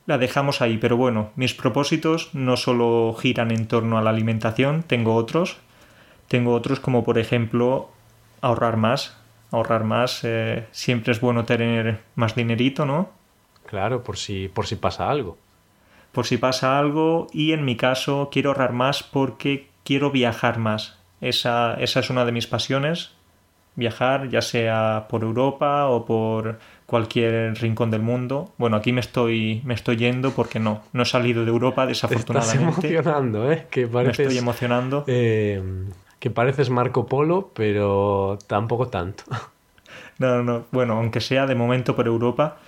La 0.06 0.18
dejamos 0.18 0.60
ahí, 0.60 0.76
pero 0.76 0.98
bueno, 0.98 1.30
mis 1.34 1.54
propósitos 1.54 2.34
no 2.34 2.58
solo 2.58 3.14
giran 3.18 3.50
en 3.50 3.66
torno 3.66 3.96
a 3.96 4.02
la 4.02 4.10
alimentación, 4.10 4.82
tengo 4.82 5.14
otros. 5.14 5.56
Tengo 6.28 6.52
otros 6.52 6.78
como 6.80 7.04
por 7.04 7.18
ejemplo 7.18 7.88
ahorrar 8.42 8.76
más. 8.76 9.16
Ahorrar 9.50 9.84
más, 9.84 10.20
eh, 10.24 10.66
siempre 10.72 11.12
es 11.12 11.20
bueno 11.20 11.44
tener 11.44 12.00
más 12.16 12.34
dinerito, 12.34 12.84
¿no? 12.84 13.10
Claro, 13.66 14.02
por 14.02 14.18
si, 14.18 14.48
por 14.48 14.66
si 14.66 14.76
pasa 14.76 15.10
algo. 15.10 15.38
Por 16.12 16.26
si 16.26 16.36
pasa 16.36 16.78
algo 16.78 17.28
y 17.32 17.52
en 17.52 17.64
mi 17.64 17.76
caso 17.76 18.28
quiero 18.30 18.50
ahorrar 18.50 18.72
más 18.72 19.02
porque 19.02 19.68
quiero 19.84 20.10
viajar 20.10 20.58
más. 20.58 20.98
Esa, 21.20 21.74
esa 21.74 22.00
es 22.00 22.10
una 22.10 22.24
de 22.26 22.32
mis 22.32 22.46
pasiones, 22.46 23.12
viajar, 23.76 24.28
ya 24.28 24.42
sea 24.42 25.06
por 25.08 25.22
Europa 25.22 25.88
o 25.88 26.04
por 26.04 26.58
cualquier 26.86 27.54
rincón 27.60 27.90
del 27.90 28.02
mundo. 28.02 28.52
Bueno, 28.58 28.76
aquí 28.76 28.92
me 28.92 29.00
estoy, 29.00 29.62
me 29.64 29.74
estoy 29.74 29.96
yendo 29.96 30.30
porque 30.32 30.58
no, 30.58 30.82
no 30.92 31.02
he 31.02 31.06
salido 31.06 31.44
de 31.44 31.50
Europa 31.50 31.86
desafortunadamente. 31.86 32.58
Te 32.58 32.68
estás 32.68 32.90
emocionando, 32.90 33.50
¿eh? 33.50 33.66
Que 33.70 33.86
pareces, 33.86 34.18
me 34.18 34.24
estoy 34.24 34.38
emocionando. 34.38 35.04
Eh, 35.06 35.62
que 36.18 36.30
pareces 36.30 36.70
Marco 36.70 37.06
Polo, 37.06 37.50
pero 37.54 38.38
tampoco 38.46 38.88
tanto. 38.88 39.24
No, 40.18 40.44
no, 40.44 40.66
bueno, 40.70 40.94
aunque 40.94 41.20
sea 41.20 41.44
de 41.46 41.56
momento 41.56 41.96
por 41.96 42.06
Europa. 42.06 42.58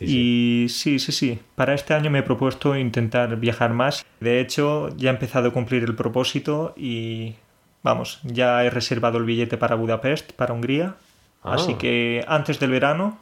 y 0.00 0.66
sí, 0.68 0.98
sí, 0.98 1.12
sí. 1.12 1.38
Para 1.54 1.72
este 1.72 1.94
año 1.94 2.10
me 2.10 2.18
he 2.18 2.22
propuesto 2.22 2.76
intentar 2.76 3.36
viajar 3.36 3.72
más. 3.72 4.04
De 4.18 4.40
hecho, 4.40 4.88
ya 4.96 5.10
he 5.10 5.12
empezado 5.12 5.48
a 5.48 5.52
cumplir 5.52 5.84
el 5.84 5.94
propósito 5.94 6.74
y 6.76 7.36
Vamos, 7.82 8.20
ya 8.24 8.64
he 8.64 8.70
reservado 8.70 9.18
el 9.18 9.24
billete 9.24 9.56
para 9.56 9.76
Budapest, 9.76 10.32
para 10.32 10.54
Hungría. 10.54 10.96
Así 11.42 11.72
ah. 11.74 11.78
que 11.78 12.24
antes 12.26 12.58
del 12.58 12.70
verano 12.70 13.18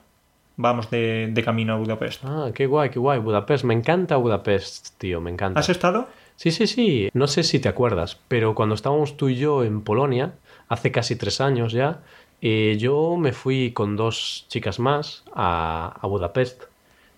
vamos 0.56 0.90
de, 0.90 1.28
de, 1.32 1.44
camino 1.44 1.74
a 1.74 1.76
Budapest. 1.76 2.24
Ah, 2.24 2.50
qué 2.54 2.66
guay, 2.66 2.90
qué 2.90 2.98
guay. 2.98 3.18
Budapest, 3.18 3.64
me 3.64 3.74
encanta 3.74 4.16
Budapest, 4.16 4.98
tío, 4.98 5.20
me 5.20 5.30
encanta. 5.30 5.60
¿Has 5.60 5.68
estado? 5.68 6.08
Sí, 6.36 6.50
sí, 6.50 6.66
sí. 6.66 7.10
No 7.12 7.26
sé 7.26 7.42
si 7.42 7.60
te 7.60 7.68
acuerdas, 7.68 8.18
pero 8.28 8.54
cuando 8.54 8.74
estábamos 8.74 9.16
tú 9.16 9.28
y 9.28 9.36
yo 9.36 9.64
en 9.64 9.82
Polonia, 9.82 10.32
hace 10.68 10.90
casi 10.90 11.16
tres 11.16 11.40
años 11.40 11.72
ya, 11.72 12.00
eh, 12.40 12.76
yo 12.78 13.16
me 13.16 13.32
fui 13.32 13.72
con 13.72 13.96
dos 13.96 14.46
chicas 14.48 14.78
más 14.78 15.24
a, 15.34 15.96
a 16.00 16.06
Budapest 16.06 16.64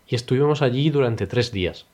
y 0.09 0.15
estuvimos 0.15 0.63
allí 0.63 0.91
durante 0.91 1.27
tres 1.27 1.53
días. 1.53 1.87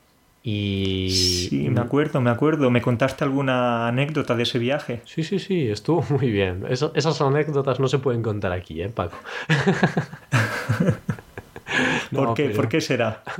Y... 0.45 1.09
Sí, 1.09 1.69
me 1.69 1.79
acuerdo, 1.79 2.19
me 2.19 2.29
acuerdo. 2.29 2.69
¿Me 2.69 2.81
contaste 2.81 3.23
alguna 3.23 3.87
anécdota 3.87 4.35
de 4.35 4.43
ese 4.43 4.59
viaje? 4.59 5.01
Sí, 5.05 5.23
sí, 5.23 5.39
sí, 5.39 5.69
estuvo 5.69 6.05
muy 6.19 6.29
bien. 6.29 6.65
Eso, 6.69 6.91
esas 6.95 7.19
anécdotas 7.21 7.79
no 7.79 7.87
se 7.87 7.99
pueden 7.99 8.21
contar 8.21 8.51
aquí, 8.51 8.81
¿eh, 8.81 8.89
Paco? 8.89 9.17
¿Por, 12.11 12.23
no, 12.23 12.33
qué? 12.33 12.43
Pero... 12.43 12.55
¿Por 12.57 12.69
qué 12.69 12.81
será? 12.81 13.23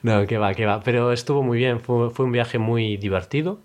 No, 0.00 0.28
que 0.28 0.38
va, 0.38 0.54
que 0.54 0.64
va. 0.64 0.80
Pero 0.84 1.12
estuvo 1.12 1.42
muy 1.42 1.58
bien, 1.58 1.80
fue, 1.80 2.10
fue 2.10 2.24
un 2.24 2.30
viaje 2.30 2.58
muy 2.58 2.96
divertido. 2.96 3.58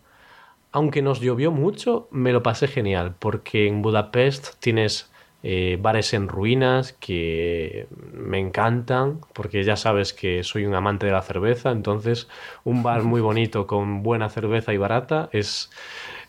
Aunque 0.71 1.03
nos 1.03 1.21
llovió 1.21 1.51
mucho, 1.51 2.07
me 2.09 2.33
lo 2.33 2.41
pasé 2.41 2.67
genial, 2.67 3.13
porque 3.19 3.67
en 3.67 3.83
Budapest 3.83 4.55
tienes 4.59 5.12
eh, 5.43 5.77
bares 5.79 6.13
en 6.13 6.29
ruinas 6.29 6.93
que 6.93 7.87
me 8.13 8.39
encantan, 8.39 9.19
porque 9.33 9.63
ya 9.63 9.75
sabes 9.75 10.13
que 10.13 10.43
soy 10.43 10.65
un 10.65 10.73
amante 10.73 11.05
de 11.05 11.11
la 11.11 11.21
cerveza, 11.21 11.71
entonces 11.71 12.29
un 12.63 12.81
bar 12.81 13.03
muy 13.03 13.19
bonito 13.29 13.67
con 13.67 14.03
buena 14.03 14.29
cerveza 14.29 14.73
y 14.73 14.77
barata 14.77 15.29
es, 15.33 15.69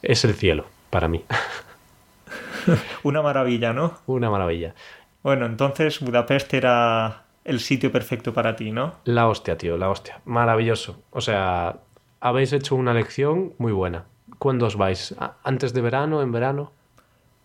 es 0.02 0.24
el 0.24 0.34
cielo 0.34 0.66
para 0.90 1.06
mí. 1.08 1.24
Una 3.04 3.22
maravilla, 3.22 3.72
¿no? 3.72 3.98
Una 4.06 4.30
maravilla. 4.30 4.74
Bueno, 5.22 5.46
entonces 5.46 6.00
Budapest 6.00 6.52
era 6.54 7.24
el 7.44 7.60
sitio 7.60 7.92
perfecto 7.92 8.32
para 8.32 8.56
ti, 8.56 8.72
¿no? 8.72 8.94
La 9.04 9.28
hostia, 9.28 9.56
tío, 9.56 9.76
la 9.76 9.90
hostia. 9.90 10.20
Maravilloso. 10.24 11.02
O 11.10 11.20
sea, 11.20 11.76
habéis 12.20 12.52
hecho 12.52 12.74
una 12.74 12.94
lección 12.94 13.52
muy 13.58 13.72
buena. 13.72 14.06
¿Cuándo 14.38 14.66
os 14.66 14.76
vais? 14.76 15.14
¿Antes 15.44 15.72
de 15.72 15.80
verano? 15.82 16.22
¿En 16.22 16.32
verano? 16.32 16.72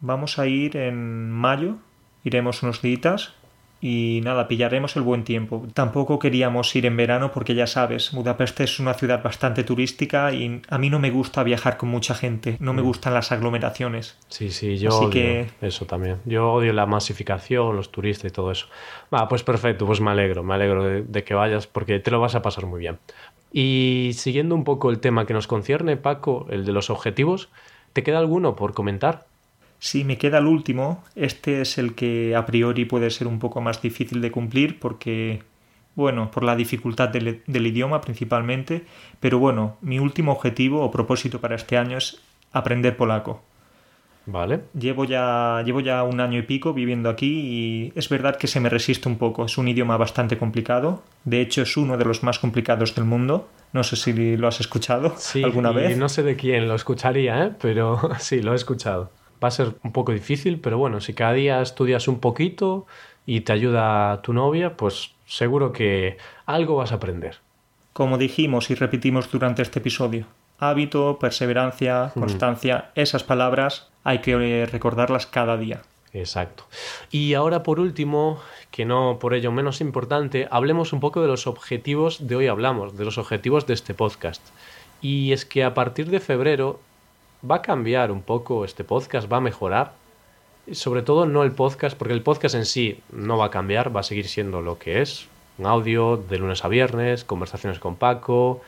Vamos 0.01 0.39
a 0.39 0.47
ir 0.47 0.77
en 0.77 1.29
mayo, 1.29 1.75
iremos 2.23 2.63
unos 2.63 2.81
días 2.81 3.33
y 3.81 4.19
nada, 4.23 4.47
pillaremos 4.47 4.95
el 4.97 5.03
buen 5.03 5.23
tiempo. 5.23 5.65
Tampoco 5.73 6.19
queríamos 6.19 6.75
ir 6.75 6.85
en 6.85 6.97
verano 6.97 7.31
porque 7.31 7.55
ya 7.55 7.65
sabes, 7.65 8.11
Budapest 8.11 8.59
es 8.59 8.79
una 8.79 8.93
ciudad 8.93 9.23
bastante 9.23 9.63
turística 9.63 10.33
y 10.33 10.61
a 10.69 10.77
mí 10.77 10.89
no 10.89 10.99
me 10.99 11.11
gusta 11.11 11.43
viajar 11.43 11.77
con 11.77 11.89
mucha 11.89 12.13
gente, 12.13 12.57
no 12.59 12.73
me 12.73 12.81
gustan 12.81 13.13
las 13.13 13.31
aglomeraciones. 13.31 14.17
Sí, 14.27 14.51
sí, 14.51 14.77
yo 14.77 14.89
Así 14.89 14.97
odio 14.97 15.09
que... 15.09 15.47
eso 15.61 15.85
también. 15.85 16.17
Yo 16.25 16.51
odio 16.51 16.73
la 16.73 16.85
masificación, 16.85 17.75
los 17.75 17.91
turistas 17.91 18.31
y 18.31 18.33
todo 18.33 18.51
eso. 18.51 18.67
Va, 19.13 19.27
pues 19.29 19.43
perfecto, 19.43 19.85
pues 19.85 20.01
me 20.01 20.11
alegro, 20.11 20.43
me 20.43 20.55
alegro 20.55 20.83
de, 20.83 21.03
de 21.03 21.23
que 21.23 21.33
vayas 21.33 21.67
porque 21.67 21.99
te 21.99 22.11
lo 22.11 22.19
vas 22.19 22.35
a 22.35 22.41
pasar 22.41 22.65
muy 22.65 22.81
bien. 22.81 22.99
Y 23.51 24.11
siguiendo 24.13 24.55
un 24.55 24.65
poco 24.65 24.89
el 24.89 24.99
tema 24.99 25.25
que 25.25 25.33
nos 25.33 25.47
concierne, 25.47 25.95
Paco, 25.95 26.47
el 26.49 26.65
de 26.65 26.73
los 26.73 26.89
objetivos, 26.89 27.49
¿te 27.93 28.03
queda 28.03 28.19
alguno 28.19 28.55
por 28.55 28.73
comentar? 28.73 29.28
Si 29.79 30.03
me 30.03 30.17
queda 30.17 30.39
el 30.39 30.45
último, 30.45 31.05
este 31.15 31.61
es 31.61 31.77
el 31.77 31.95
que 31.95 32.35
a 32.35 32.45
priori 32.45 32.83
puede 32.83 33.09
ser 33.09 33.27
un 33.27 33.39
poco 33.39 33.61
más 33.61 33.81
difícil 33.81 34.19
de 34.19 34.29
cumplir 34.29 34.77
porque, 34.77 35.41
bueno, 35.95 36.29
por 36.31 36.43
la 36.43 36.57
dificultad 36.57 37.07
del, 37.07 37.41
del, 37.47 37.67
idioma 37.67 38.01
principalmente, 38.01 38.83
pero 39.21 39.39
bueno, 39.39 39.77
mi 39.81 39.97
último 39.97 40.33
objetivo 40.33 40.83
o 40.83 40.91
propósito 40.91 41.39
para 41.39 41.55
este 41.55 41.77
año 41.77 41.97
es 41.97 42.21
aprender 42.51 42.97
polaco. 42.97 43.41
Vale. 44.25 44.65
Llevo 44.77 45.05
ya, 45.05 45.63
llevo 45.65 45.79
ya 45.79 46.03
un 46.03 46.19
año 46.19 46.39
y 46.39 46.43
pico 46.43 46.73
viviendo 46.73 47.09
aquí 47.09 47.39
y 47.39 47.93
es 47.95 48.09
verdad 48.09 48.35
que 48.35 48.47
se 48.47 48.59
me 48.59 48.69
resiste 48.69 49.07
un 49.07 49.17
poco. 49.17 49.45
Es 49.45 49.57
un 49.57 49.69
idioma 49.69 49.95
bastante 49.97 50.37
complicado. 50.37 51.01
De 51.23 51.41
hecho, 51.41 51.63
es 51.63 51.77
uno 51.77 51.97
de 51.97 52.05
los 52.05 52.21
más 52.21 52.37
complicados 52.37 52.93
del 52.93 53.05
mundo. 53.05 53.49
No 53.73 53.83
sé 53.83 53.95
si 53.95 54.37
lo 54.37 54.47
has 54.47 54.59
escuchado 54.59 55.15
sí, 55.17 55.41
alguna 55.41 55.71
vez. 55.71 55.97
No 55.97 56.09
sé 56.09 56.21
de 56.21 56.35
quién 56.35 56.67
lo 56.67 56.75
escucharía, 56.75 57.45
¿eh? 57.45 57.51
pero 57.59 57.97
sí, 58.19 58.41
lo 58.41 58.51
he 58.51 58.55
escuchado 58.55 59.09
va 59.43 59.47
a 59.47 59.51
ser 59.51 59.75
un 59.83 59.91
poco 59.91 60.11
difícil, 60.11 60.59
pero 60.59 60.77
bueno, 60.77 61.01
si 61.01 61.13
cada 61.13 61.33
día 61.33 61.61
estudias 61.61 62.07
un 62.07 62.19
poquito 62.19 62.85
y 63.25 63.41
te 63.41 63.53
ayuda 63.53 64.21
tu 64.21 64.33
novia, 64.33 64.75
pues 64.75 65.11
seguro 65.25 65.71
que 65.71 66.17
algo 66.45 66.75
vas 66.75 66.91
a 66.91 66.95
aprender. 66.95 67.37
Como 67.93 68.17
dijimos 68.17 68.69
y 68.69 68.75
repetimos 68.75 69.31
durante 69.31 69.61
este 69.61 69.79
episodio, 69.79 70.25
hábito, 70.59 71.19
perseverancia, 71.19 72.11
constancia, 72.13 72.77
mm. 72.95 72.99
esas 72.99 73.23
palabras 73.23 73.89
hay 74.03 74.19
que 74.19 74.65
recordarlas 74.65 75.25
cada 75.25 75.57
día. 75.57 75.81
Exacto. 76.13 76.65
Y 77.11 77.33
ahora 77.35 77.63
por 77.63 77.79
último, 77.79 78.39
que 78.71 78.85
no 78.85 79.19
por 79.19 79.33
ello 79.33 79.51
menos 79.51 79.81
importante, 79.81 80.47
hablemos 80.49 80.93
un 80.93 80.99
poco 80.99 81.21
de 81.21 81.27
los 81.27 81.47
objetivos 81.47 82.27
de 82.27 82.35
hoy 82.35 82.47
hablamos, 82.47 82.97
de 82.97 83.05
los 83.05 83.17
objetivos 83.17 83.67
de 83.67 83.75
este 83.75 83.93
podcast. 83.93 84.41
Y 85.01 85.31
es 85.31 85.45
que 85.45 85.63
a 85.63 85.73
partir 85.73 86.09
de 86.09 86.19
febrero 86.19 86.79
va 87.43 87.55
a 87.55 87.61
cambiar 87.61 88.11
un 88.11 88.21
poco 88.21 88.65
este 88.65 88.83
podcast, 88.83 89.31
va 89.31 89.37
a 89.37 89.41
mejorar. 89.41 89.93
Sobre 90.71 91.01
todo 91.01 91.25
no 91.25 91.43
el 91.43 91.51
podcast, 91.51 91.97
porque 91.97 92.13
el 92.13 92.21
podcast 92.21 92.55
en 92.55 92.65
sí 92.65 92.99
no 93.11 93.37
va 93.37 93.45
a 93.45 93.49
cambiar, 93.51 93.95
va 93.95 94.01
a 94.01 94.03
seguir 94.03 94.27
siendo 94.27 94.61
lo 94.61 94.77
que 94.77 95.01
es, 95.01 95.27
un 95.57 95.65
audio 95.65 96.17
de 96.17 96.37
lunes 96.37 96.63
a 96.63 96.67
viernes, 96.67 97.23
conversaciones 97.23 97.79
con 97.79 97.95
Paco, 97.95 98.61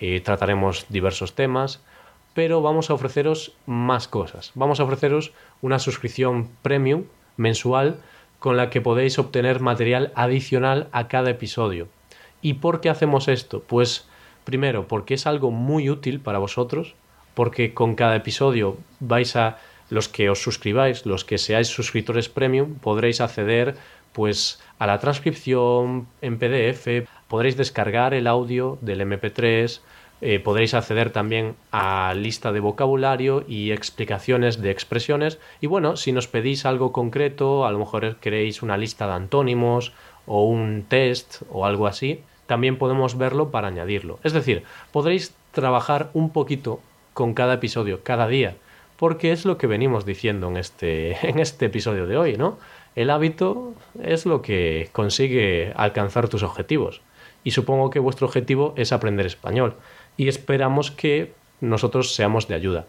eh, 0.00 0.20
trataremos 0.20 0.86
diversos 0.88 1.34
temas, 1.34 1.82
pero 2.34 2.62
vamos 2.62 2.90
a 2.90 2.94
ofreceros 2.94 3.52
más 3.66 4.06
cosas. 4.06 4.52
Vamos 4.54 4.78
a 4.78 4.84
ofreceros 4.84 5.32
una 5.60 5.80
suscripción 5.80 6.48
premium 6.62 7.04
mensual 7.36 8.00
con 8.38 8.56
la 8.56 8.70
que 8.70 8.80
podéis 8.80 9.18
obtener 9.18 9.60
material 9.60 10.12
adicional 10.14 10.88
a 10.92 11.08
cada 11.08 11.30
episodio. 11.30 11.88
¿Y 12.40 12.54
por 12.54 12.80
qué 12.80 12.88
hacemos 12.88 13.26
esto? 13.26 13.64
Pues 13.66 14.06
primero, 14.44 14.86
porque 14.86 15.14
es 15.14 15.26
algo 15.26 15.50
muy 15.50 15.90
útil 15.90 16.20
para 16.20 16.38
vosotros, 16.38 16.94
porque 17.38 17.72
con 17.72 17.94
cada 17.94 18.16
episodio 18.16 18.78
vais 18.98 19.36
a 19.36 19.58
los 19.90 20.08
que 20.08 20.28
os 20.28 20.42
suscribáis, 20.42 21.06
los 21.06 21.22
que 21.22 21.38
seáis 21.38 21.68
suscriptores 21.68 22.28
premium, 22.28 22.74
podréis 22.82 23.20
acceder 23.20 23.76
pues 24.12 24.58
a 24.80 24.88
la 24.88 24.98
transcripción 24.98 26.08
en 26.20 26.40
PDF, 26.40 27.06
podréis 27.28 27.56
descargar 27.56 28.12
el 28.12 28.26
audio 28.26 28.76
del 28.80 29.02
MP3, 29.02 29.78
eh, 30.20 30.40
podréis 30.40 30.74
acceder 30.74 31.10
también 31.10 31.54
a 31.70 32.12
lista 32.16 32.50
de 32.50 32.58
vocabulario 32.58 33.44
y 33.46 33.70
explicaciones 33.70 34.60
de 34.60 34.72
expresiones. 34.72 35.38
Y 35.60 35.68
bueno, 35.68 35.94
si 35.94 36.10
nos 36.10 36.26
pedís 36.26 36.66
algo 36.66 36.90
concreto, 36.90 37.66
a 37.66 37.70
lo 37.70 37.78
mejor 37.78 38.16
queréis 38.16 38.62
una 38.62 38.76
lista 38.76 39.06
de 39.06 39.12
antónimos 39.12 39.92
o 40.26 40.42
un 40.42 40.86
test 40.88 41.42
o 41.52 41.64
algo 41.64 41.86
así, 41.86 42.20
también 42.46 42.78
podemos 42.78 43.16
verlo 43.16 43.52
para 43.52 43.68
añadirlo. 43.68 44.18
Es 44.24 44.32
decir, 44.32 44.64
podréis 44.90 45.36
trabajar 45.52 46.10
un 46.14 46.30
poquito 46.30 46.80
con 47.18 47.34
cada 47.34 47.54
episodio, 47.54 48.04
cada 48.04 48.28
día, 48.28 48.54
porque 48.96 49.32
es 49.32 49.44
lo 49.44 49.58
que 49.58 49.66
venimos 49.66 50.06
diciendo 50.06 50.46
en 50.46 50.56
este, 50.56 51.16
en 51.28 51.40
este 51.40 51.66
episodio 51.66 52.06
de 52.06 52.16
hoy, 52.16 52.36
¿no? 52.36 52.60
El 52.94 53.10
hábito 53.10 53.74
es 54.00 54.24
lo 54.24 54.40
que 54.40 54.88
consigue 54.92 55.72
alcanzar 55.74 56.28
tus 56.28 56.44
objetivos. 56.44 57.00
Y 57.42 57.50
supongo 57.50 57.90
que 57.90 57.98
vuestro 57.98 58.28
objetivo 58.28 58.72
es 58.76 58.92
aprender 58.92 59.26
español. 59.26 59.74
Y 60.16 60.28
esperamos 60.28 60.92
que 60.92 61.32
nosotros 61.60 62.14
seamos 62.14 62.46
de 62.46 62.54
ayuda. 62.54 62.86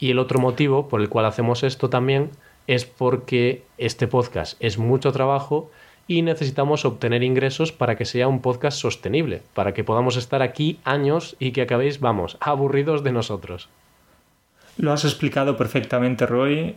Y 0.00 0.10
el 0.10 0.18
otro 0.18 0.40
motivo 0.40 0.88
por 0.88 1.00
el 1.00 1.08
cual 1.08 1.26
hacemos 1.26 1.62
esto 1.62 1.88
también 1.90 2.30
es 2.66 2.86
porque 2.86 3.62
este 3.78 4.08
podcast 4.08 4.56
es 4.58 4.78
mucho 4.78 5.12
trabajo 5.12 5.70
y 6.10 6.22
necesitamos 6.22 6.84
obtener 6.84 7.22
ingresos 7.22 7.70
para 7.70 7.94
que 7.94 8.04
sea 8.04 8.26
un 8.26 8.40
podcast 8.40 8.76
sostenible, 8.76 9.42
para 9.54 9.74
que 9.74 9.84
podamos 9.84 10.16
estar 10.16 10.42
aquí 10.42 10.80
años 10.82 11.36
y 11.38 11.52
que 11.52 11.62
acabéis, 11.62 12.00
vamos, 12.00 12.36
aburridos 12.40 13.04
de 13.04 13.12
nosotros. 13.12 13.68
Lo 14.76 14.92
has 14.92 15.04
explicado 15.04 15.56
perfectamente, 15.56 16.26
Roy. 16.26 16.74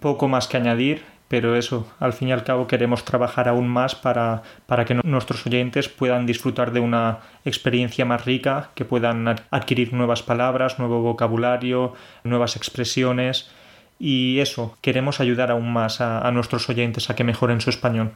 Poco 0.00 0.26
más 0.26 0.48
que 0.48 0.56
añadir, 0.56 1.02
pero 1.28 1.54
eso, 1.54 1.86
al 2.00 2.14
fin 2.14 2.28
y 2.28 2.32
al 2.32 2.44
cabo 2.44 2.66
queremos 2.66 3.04
trabajar 3.04 3.46
aún 3.46 3.68
más 3.68 3.94
para, 3.94 4.42
para 4.64 4.86
que 4.86 4.94
nuestros 4.94 5.46
oyentes 5.46 5.90
puedan 5.90 6.24
disfrutar 6.24 6.72
de 6.72 6.80
una 6.80 7.18
experiencia 7.44 8.06
más 8.06 8.24
rica, 8.24 8.70
que 8.74 8.86
puedan 8.86 9.28
adquirir 9.50 9.92
nuevas 9.92 10.22
palabras, 10.22 10.78
nuevo 10.78 11.02
vocabulario, 11.02 11.92
nuevas 12.24 12.56
expresiones. 12.56 13.50
Y 13.98 14.38
eso, 14.38 14.78
queremos 14.80 15.20
ayudar 15.20 15.50
aún 15.50 15.70
más 15.74 16.00
a, 16.00 16.26
a 16.26 16.32
nuestros 16.32 16.70
oyentes 16.70 17.10
a 17.10 17.16
que 17.16 17.22
mejoren 17.22 17.60
su 17.60 17.68
español. 17.68 18.12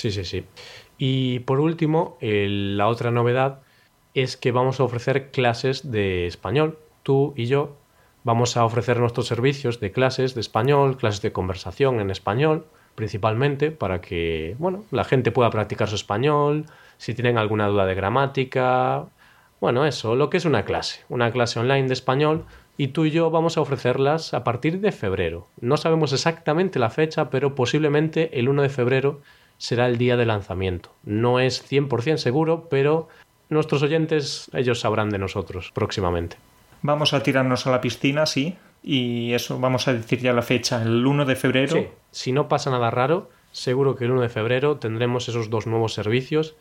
Sí, 0.00 0.10
sí, 0.10 0.24
sí. 0.24 0.44
Y 0.96 1.40
por 1.40 1.60
último, 1.60 2.16
la 2.22 2.88
otra 2.88 3.10
novedad 3.10 3.60
es 4.14 4.38
que 4.38 4.50
vamos 4.50 4.80
a 4.80 4.84
ofrecer 4.84 5.30
clases 5.30 5.90
de 5.90 6.26
español. 6.26 6.78
Tú 7.02 7.34
y 7.36 7.44
yo 7.44 7.76
vamos 8.24 8.56
a 8.56 8.64
ofrecer 8.64 8.98
nuestros 8.98 9.26
servicios 9.26 9.78
de 9.78 9.92
clases 9.92 10.34
de 10.34 10.40
español, 10.40 10.96
clases 10.96 11.20
de 11.20 11.32
conversación 11.32 12.00
en 12.00 12.10
español, 12.10 12.64
principalmente 12.94 13.72
para 13.72 14.00
que, 14.00 14.56
bueno, 14.58 14.84
la 14.90 15.04
gente 15.04 15.32
pueda 15.32 15.50
practicar 15.50 15.86
su 15.86 15.96
español, 15.96 16.64
si 16.96 17.12
tienen 17.12 17.36
alguna 17.36 17.66
duda 17.66 17.84
de 17.84 17.94
gramática, 17.94 19.04
bueno, 19.60 19.84
eso, 19.84 20.16
lo 20.16 20.30
que 20.30 20.38
es 20.38 20.46
una 20.46 20.64
clase, 20.64 21.04
una 21.10 21.30
clase 21.30 21.60
online 21.60 21.88
de 21.88 21.92
español 21.92 22.46
y 22.78 22.88
tú 22.88 23.04
y 23.04 23.10
yo 23.10 23.30
vamos 23.30 23.58
a 23.58 23.60
ofrecerlas 23.60 24.32
a 24.32 24.44
partir 24.44 24.80
de 24.80 24.92
febrero. 24.92 25.48
No 25.60 25.76
sabemos 25.76 26.14
exactamente 26.14 26.78
la 26.78 26.88
fecha, 26.88 27.28
pero 27.28 27.54
posiblemente 27.54 28.38
el 28.38 28.48
1 28.48 28.62
de 28.62 28.70
febrero 28.70 29.20
será 29.60 29.86
el 29.86 29.98
día 29.98 30.16
de 30.16 30.24
lanzamiento. 30.24 30.90
No 31.04 31.38
es 31.38 31.70
100% 31.70 32.16
seguro, 32.16 32.68
pero 32.70 33.08
nuestros 33.50 33.82
oyentes, 33.82 34.50
ellos 34.54 34.80
sabrán 34.80 35.10
de 35.10 35.18
nosotros 35.18 35.70
próximamente. 35.74 36.38
Vamos 36.80 37.12
a 37.12 37.22
tirarnos 37.22 37.66
a 37.66 37.70
la 37.70 37.82
piscina, 37.82 38.24
sí, 38.24 38.56
y 38.82 39.34
eso, 39.34 39.60
vamos 39.60 39.86
a 39.86 39.92
decir 39.92 40.20
ya 40.20 40.32
la 40.32 40.40
fecha, 40.40 40.80
el 40.82 41.06
1 41.06 41.26
de 41.26 41.36
febrero. 41.36 41.76
Sí, 41.76 41.88
si 42.10 42.32
no 42.32 42.48
pasa 42.48 42.70
nada 42.70 42.90
raro, 42.90 43.28
seguro 43.52 43.96
que 43.96 44.06
el 44.06 44.12
1 44.12 44.22
de 44.22 44.28
febrero 44.30 44.78
tendremos 44.78 45.28
esos 45.28 45.50
dos 45.50 45.66
nuevos 45.66 45.92
servicios. 45.92 46.54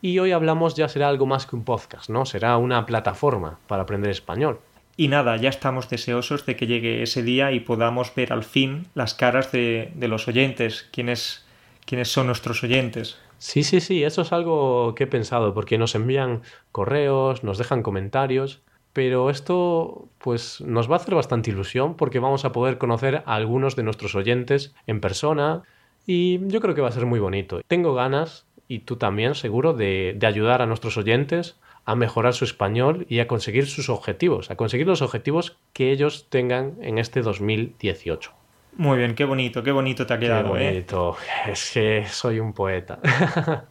Y 0.00 0.20
hoy 0.20 0.30
hablamos 0.30 0.76
ya 0.76 0.88
será 0.88 1.08
algo 1.08 1.26
más 1.26 1.46
que 1.46 1.56
un 1.56 1.64
podcast, 1.64 2.10
¿no? 2.10 2.26
Será 2.26 2.58
una 2.58 2.86
plataforma 2.86 3.58
para 3.66 3.82
aprender 3.82 4.12
español. 4.12 4.60
Y 4.96 5.08
nada, 5.08 5.36
ya 5.36 5.48
estamos 5.48 5.90
deseosos 5.90 6.46
de 6.46 6.54
que 6.54 6.68
llegue 6.68 7.02
ese 7.02 7.24
día 7.24 7.50
y 7.50 7.60
podamos 7.60 8.14
ver 8.14 8.32
al 8.32 8.44
fin 8.44 8.86
las 8.94 9.14
caras 9.14 9.50
de, 9.50 9.90
de 9.94 10.08
los 10.08 10.28
oyentes, 10.28 10.88
quiénes, 10.92 11.45
quiénes 11.86 12.08
son 12.08 12.26
nuestros 12.26 12.62
oyentes. 12.62 13.18
Sí, 13.38 13.62
sí, 13.62 13.80
sí, 13.80 14.04
eso 14.04 14.22
es 14.22 14.32
algo 14.32 14.94
que 14.94 15.04
he 15.04 15.06
pensado, 15.06 15.54
porque 15.54 15.78
nos 15.78 15.94
envían 15.94 16.42
correos, 16.72 17.44
nos 17.44 17.58
dejan 17.58 17.82
comentarios, 17.82 18.62
pero 18.92 19.30
esto 19.30 20.08
pues 20.18 20.60
nos 20.62 20.90
va 20.90 20.94
a 20.94 20.98
hacer 20.98 21.14
bastante 21.14 21.50
ilusión 21.50 21.96
porque 21.96 22.18
vamos 22.18 22.44
a 22.44 22.52
poder 22.52 22.78
conocer 22.78 23.22
a 23.26 23.34
algunos 23.34 23.76
de 23.76 23.82
nuestros 23.82 24.14
oyentes 24.14 24.74
en 24.86 25.00
persona 25.00 25.62
y 26.06 26.40
yo 26.48 26.60
creo 26.60 26.74
que 26.74 26.80
va 26.80 26.88
a 26.88 26.92
ser 26.92 27.06
muy 27.06 27.20
bonito. 27.20 27.60
Tengo 27.66 27.94
ganas, 27.94 28.46
y 28.68 28.80
tú 28.80 28.96
también 28.96 29.34
seguro, 29.34 29.74
de, 29.74 30.14
de 30.16 30.26
ayudar 30.26 30.62
a 30.62 30.66
nuestros 30.66 30.96
oyentes 30.96 31.56
a 31.84 31.94
mejorar 31.94 32.34
su 32.34 32.44
español 32.44 33.06
y 33.08 33.20
a 33.20 33.28
conseguir 33.28 33.66
sus 33.66 33.88
objetivos, 33.88 34.50
a 34.50 34.56
conseguir 34.56 34.86
los 34.86 35.02
objetivos 35.02 35.56
que 35.72 35.92
ellos 35.92 36.26
tengan 36.30 36.74
en 36.80 36.98
este 36.98 37.22
2018. 37.22 38.32
Muy 38.78 38.98
bien, 38.98 39.14
qué 39.14 39.24
bonito, 39.24 39.62
qué 39.62 39.72
bonito 39.72 40.06
te 40.06 40.12
ha 40.12 40.18
quedado, 40.18 40.52
qué 40.52 40.60
¿eh? 40.60 40.72
bonito. 40.72 41.16
Es 41.46 41.70
que 41.72 42.04
soy 42.10 42.40
un 42.40 42.52
poeta. 42.52 42.98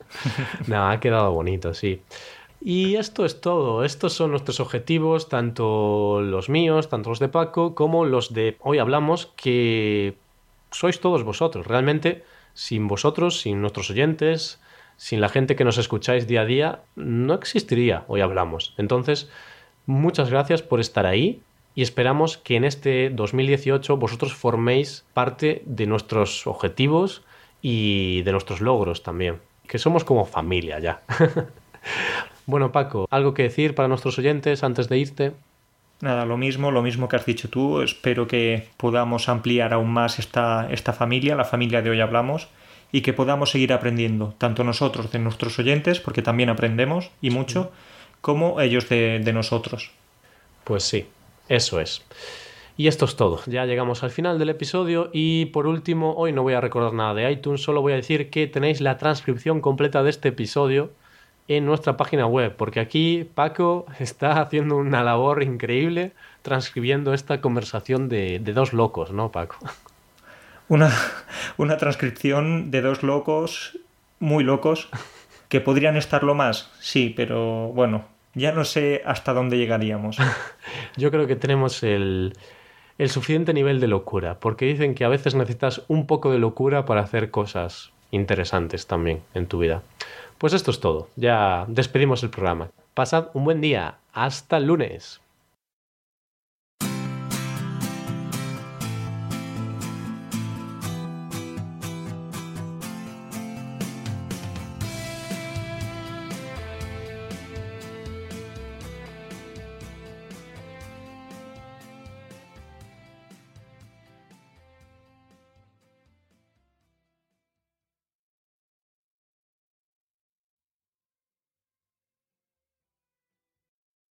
no, 0.67 0.89
ha 0.89 0.99
quedado 0.99 1.31
bonito, 1.31 1.75
sí. 1.75 2.01
Y 2.59 2.95
esto 2.95 3.23
es 3.23 3.39
todo. 3.39 3.83
Estos 3.83 4.13
son 4.13 4.31
nuestros 4.31 4.59
objetivos, 4.59 5.29
tanto 5.29 6.21
los 6.21 6.49
míos, 6.49 6.89
tanto 6.89 7.09
los 7.09 7.19
de 7.19 7.27
Paco, 7.27 7.75
como 7.75 8.03
los 8.05 8.33
de 8.33 8.57
hoy 8.61 8.79
hablamos, 8.79 9.27
que 9.35 10.17
sois 10.71 10.99
todos 10.99 11.23
vosotros. 11.23 11.67
Realmente, 11.67 12.23
sin 12.55 12.87
vosotros, 12.87 13.39
sin 13.41 13.61
nuestros 13.61 13.91
oyentes, 13.91 14.59
sin 14.97 15.21
la 15.21 15.29
gente 15.29 15.55
que 15.55 15.65
nos 15.65 15.77
escucháis 15.77 16.25
día 16.25 16.41
a 16.41 16.45
día, 16.45 16.79
no 16.95 17.35
existiría 17.35 18.05
hoy 18.07 18.21
hablamos. 18.21 18.73
Entonces, 18.79 19.29
muchas 19.85 20.31
gracias 20.31 20.63
por 20.63 20.79
estar 20.79 21.05
ahí 21.05 21.43
y 21.75 21.81
esperamos 21.81 22.37
que 22.37 22.55
en 22.55 22.63
este 22.63 23.09
2018 23.09 23.97
vosotros 23.97 24.33
forméis 24.33 25.05
parte 25.13 25.61
de 25.65 25.85
nuestros 25.85 26.47
objetivos 26.47 27.23
y 27.61 28.21
de 28.23 28.31
nuestros 28.31 28.61
logros 28.61 29.03
también, 29.03 29.39
que 29.67 29.77
somos 29.77 30.05
como 30.05 30.25
familia 30.25 30.79
ya. 30.79 31.01
bueno, 32.45 32.71
Paco, 32.71 33.07
¿algo 33.11 33.33
que 33.33 33.43
decir 33.43 33.75
para 33.75 33.89
nuestros 33.89 34.17
oyentes 34.17 34.63
antes 34.63 34.87
de 34.87 34.97
irte? 34.97 35.33
Nada, 36.01 36.25
lo 36.25 36.37
mismo, 36.37 36.71
lo 36.71 36.81
mismo 36.81 37.07
que 37.07 37.15
has 37.15 37.25
dicho 37.25 37.49
tú. 37.49 37.81
Espero 37.81 38.27
que 38.27 38.67
podamos 38.77 39.29
ampliar 39.29 39.73
aún 39.73 39.91
más 39.91 40.19
esta, 40.19 40.67
esta 40.71 40.93
familia, 40.93 41.35
la 41.35 41.45
familia 41.45 41.81
de 41.81 41.89
hoy 41.89 42.01
hablamos, 42.01 42.49
y 42.91 43.01
que 43.01 43.13
podamos 43.13 43.49
seguir 43.49 43.73
aprendiendo, 43.73 44.33
tanto 44.37 44.63
nosotros 44.63 45.11
de 45.11 45.19
nuestros 45.19 45.57
oyentes, 45.57 45.99
porque 45.99 46.21
también 46.21 46.49
aprendemos 46.49 47.11
y 47.21 47.29
mucho, 47.29 47.71
como 48.21 48.61
ellos 48.61 48.89
de, 48.89 49.19
de 49.19 49.33
nosotros. 49.33 49.91
Pues 50.63 50.83
sí, 50.83 51.07
eso 51.47 51.79
es. 51.79 52.03
Y 52.77 52.87
esto 52.87 53.05
es 53.05 53.15
todo. 53.15 53.39
Ya 53.45 53.65
llegamos 53.65 54.03
al 54.03 54.11
final 54.11 54.37
del 54.37 54.49
episodio 54.49 55.09
y 55.13 55.45
por 55.47 55.65
último, 55.65 56.13
hoy 56.15 56.33
no 56.33 56.43
voy 56.43 56.53
a 56.53 56.61
recordar 56.61 56.93
nada 56.93 57.13
de 57.13 57.31
iTunes, 57.31 57.61
solo 57.61 57.81
voy 57.81 57.93
a 57.93 57.97
decir 57.97 58.29
que 58.29 58.47
tenéis 58.47 58.81
la 58.81 58.97
transcripción 58.97 59.61
completa 59.61 60.03
de 60.03 60.09
este 60.09 60.29
episodio 60.29 60.91
en 61.47 61.65
nuestra 61.65 61.95
página 61.95 62.25
web, 62.25 62.55
porque 62.57 62.79
aquí 62.79 63.29
Paco 63.33 63.85
está 63.99 64.41
haciendo 64.41 64.77
una 64.77 65.03
labor 65.03 65.43
increíble 65.43 66.13
transcribiendo 66.41 67.13
esta 67.13 67.39
conversación 67.39 68.09
de, 68.09 68.39
dos 68.39 68.73
locos, 68.73 69.11
¿no, 69.11 69.31
Paco? 69.31 69.57
Una, 70.67 70.91
una 71.57 71.77
transcripción 71.77 72.71
de 72.71 72.81
dos 72.81 73.03
locos, 73.03 73.77
muy 74.19 74.43
locos, 74.43 74.89
que 75.47 75.61
podrían 75.61 75.95
estarlo 75.95 76.33
más, 76.33 76.71
sí, 76.79 77.13
pero 77.15 77.67
bueno, 77.67 78.05
ya 78.35 78.51
no 78.51 78.65
sé 78.65 79.01
hasta 79.05 79.33
dónde 79.33 79.57
llegaríamos. 79.57 80.17
Yo 80.97 81.09
creo 81.09 81.25
que 81.25 81.35
tenemos 81.35 81.81
el, 81.83 82.33
el 82.97 83.09
suficiente 83.09 83.53
nivel 83.53 83.79
de 83.79 83.87
locura, 83.87 84.39
porque 84.39 84.65
dicen 84.65 84.93
que 84.95 85.05
a 85.05 85.09
veces 85.09 85.35
necesitas 85.35 85.83
un 85.87 86.05
poco 86.05 86.31
de 86.31 86.39
locura 86.39 86.85
para 86.85 87.01
hacer 87.01 87.31
cosas 87.31 87.91
interesantes 88.11 88.87
también 88.87 89.21
en 89.33 89.47
tu 89.47 89.59
vida. 89.59 89.81
Pues 90.37 90.53
esto 90.53 90.71
es 90.71 90.79
todo, 90.79 91.09
ya 91.15 91.65
despedimos 91.67 92.21
el 92.23 92.29
programa. 92.29 92.69
Pasad 92.93 93.29
un 93.33 93.45
buen 93.45 93.61
día, 93.61 93.97
hasta 94.13 94.57
el 94.57 94.67
lunes. 94.67 95.21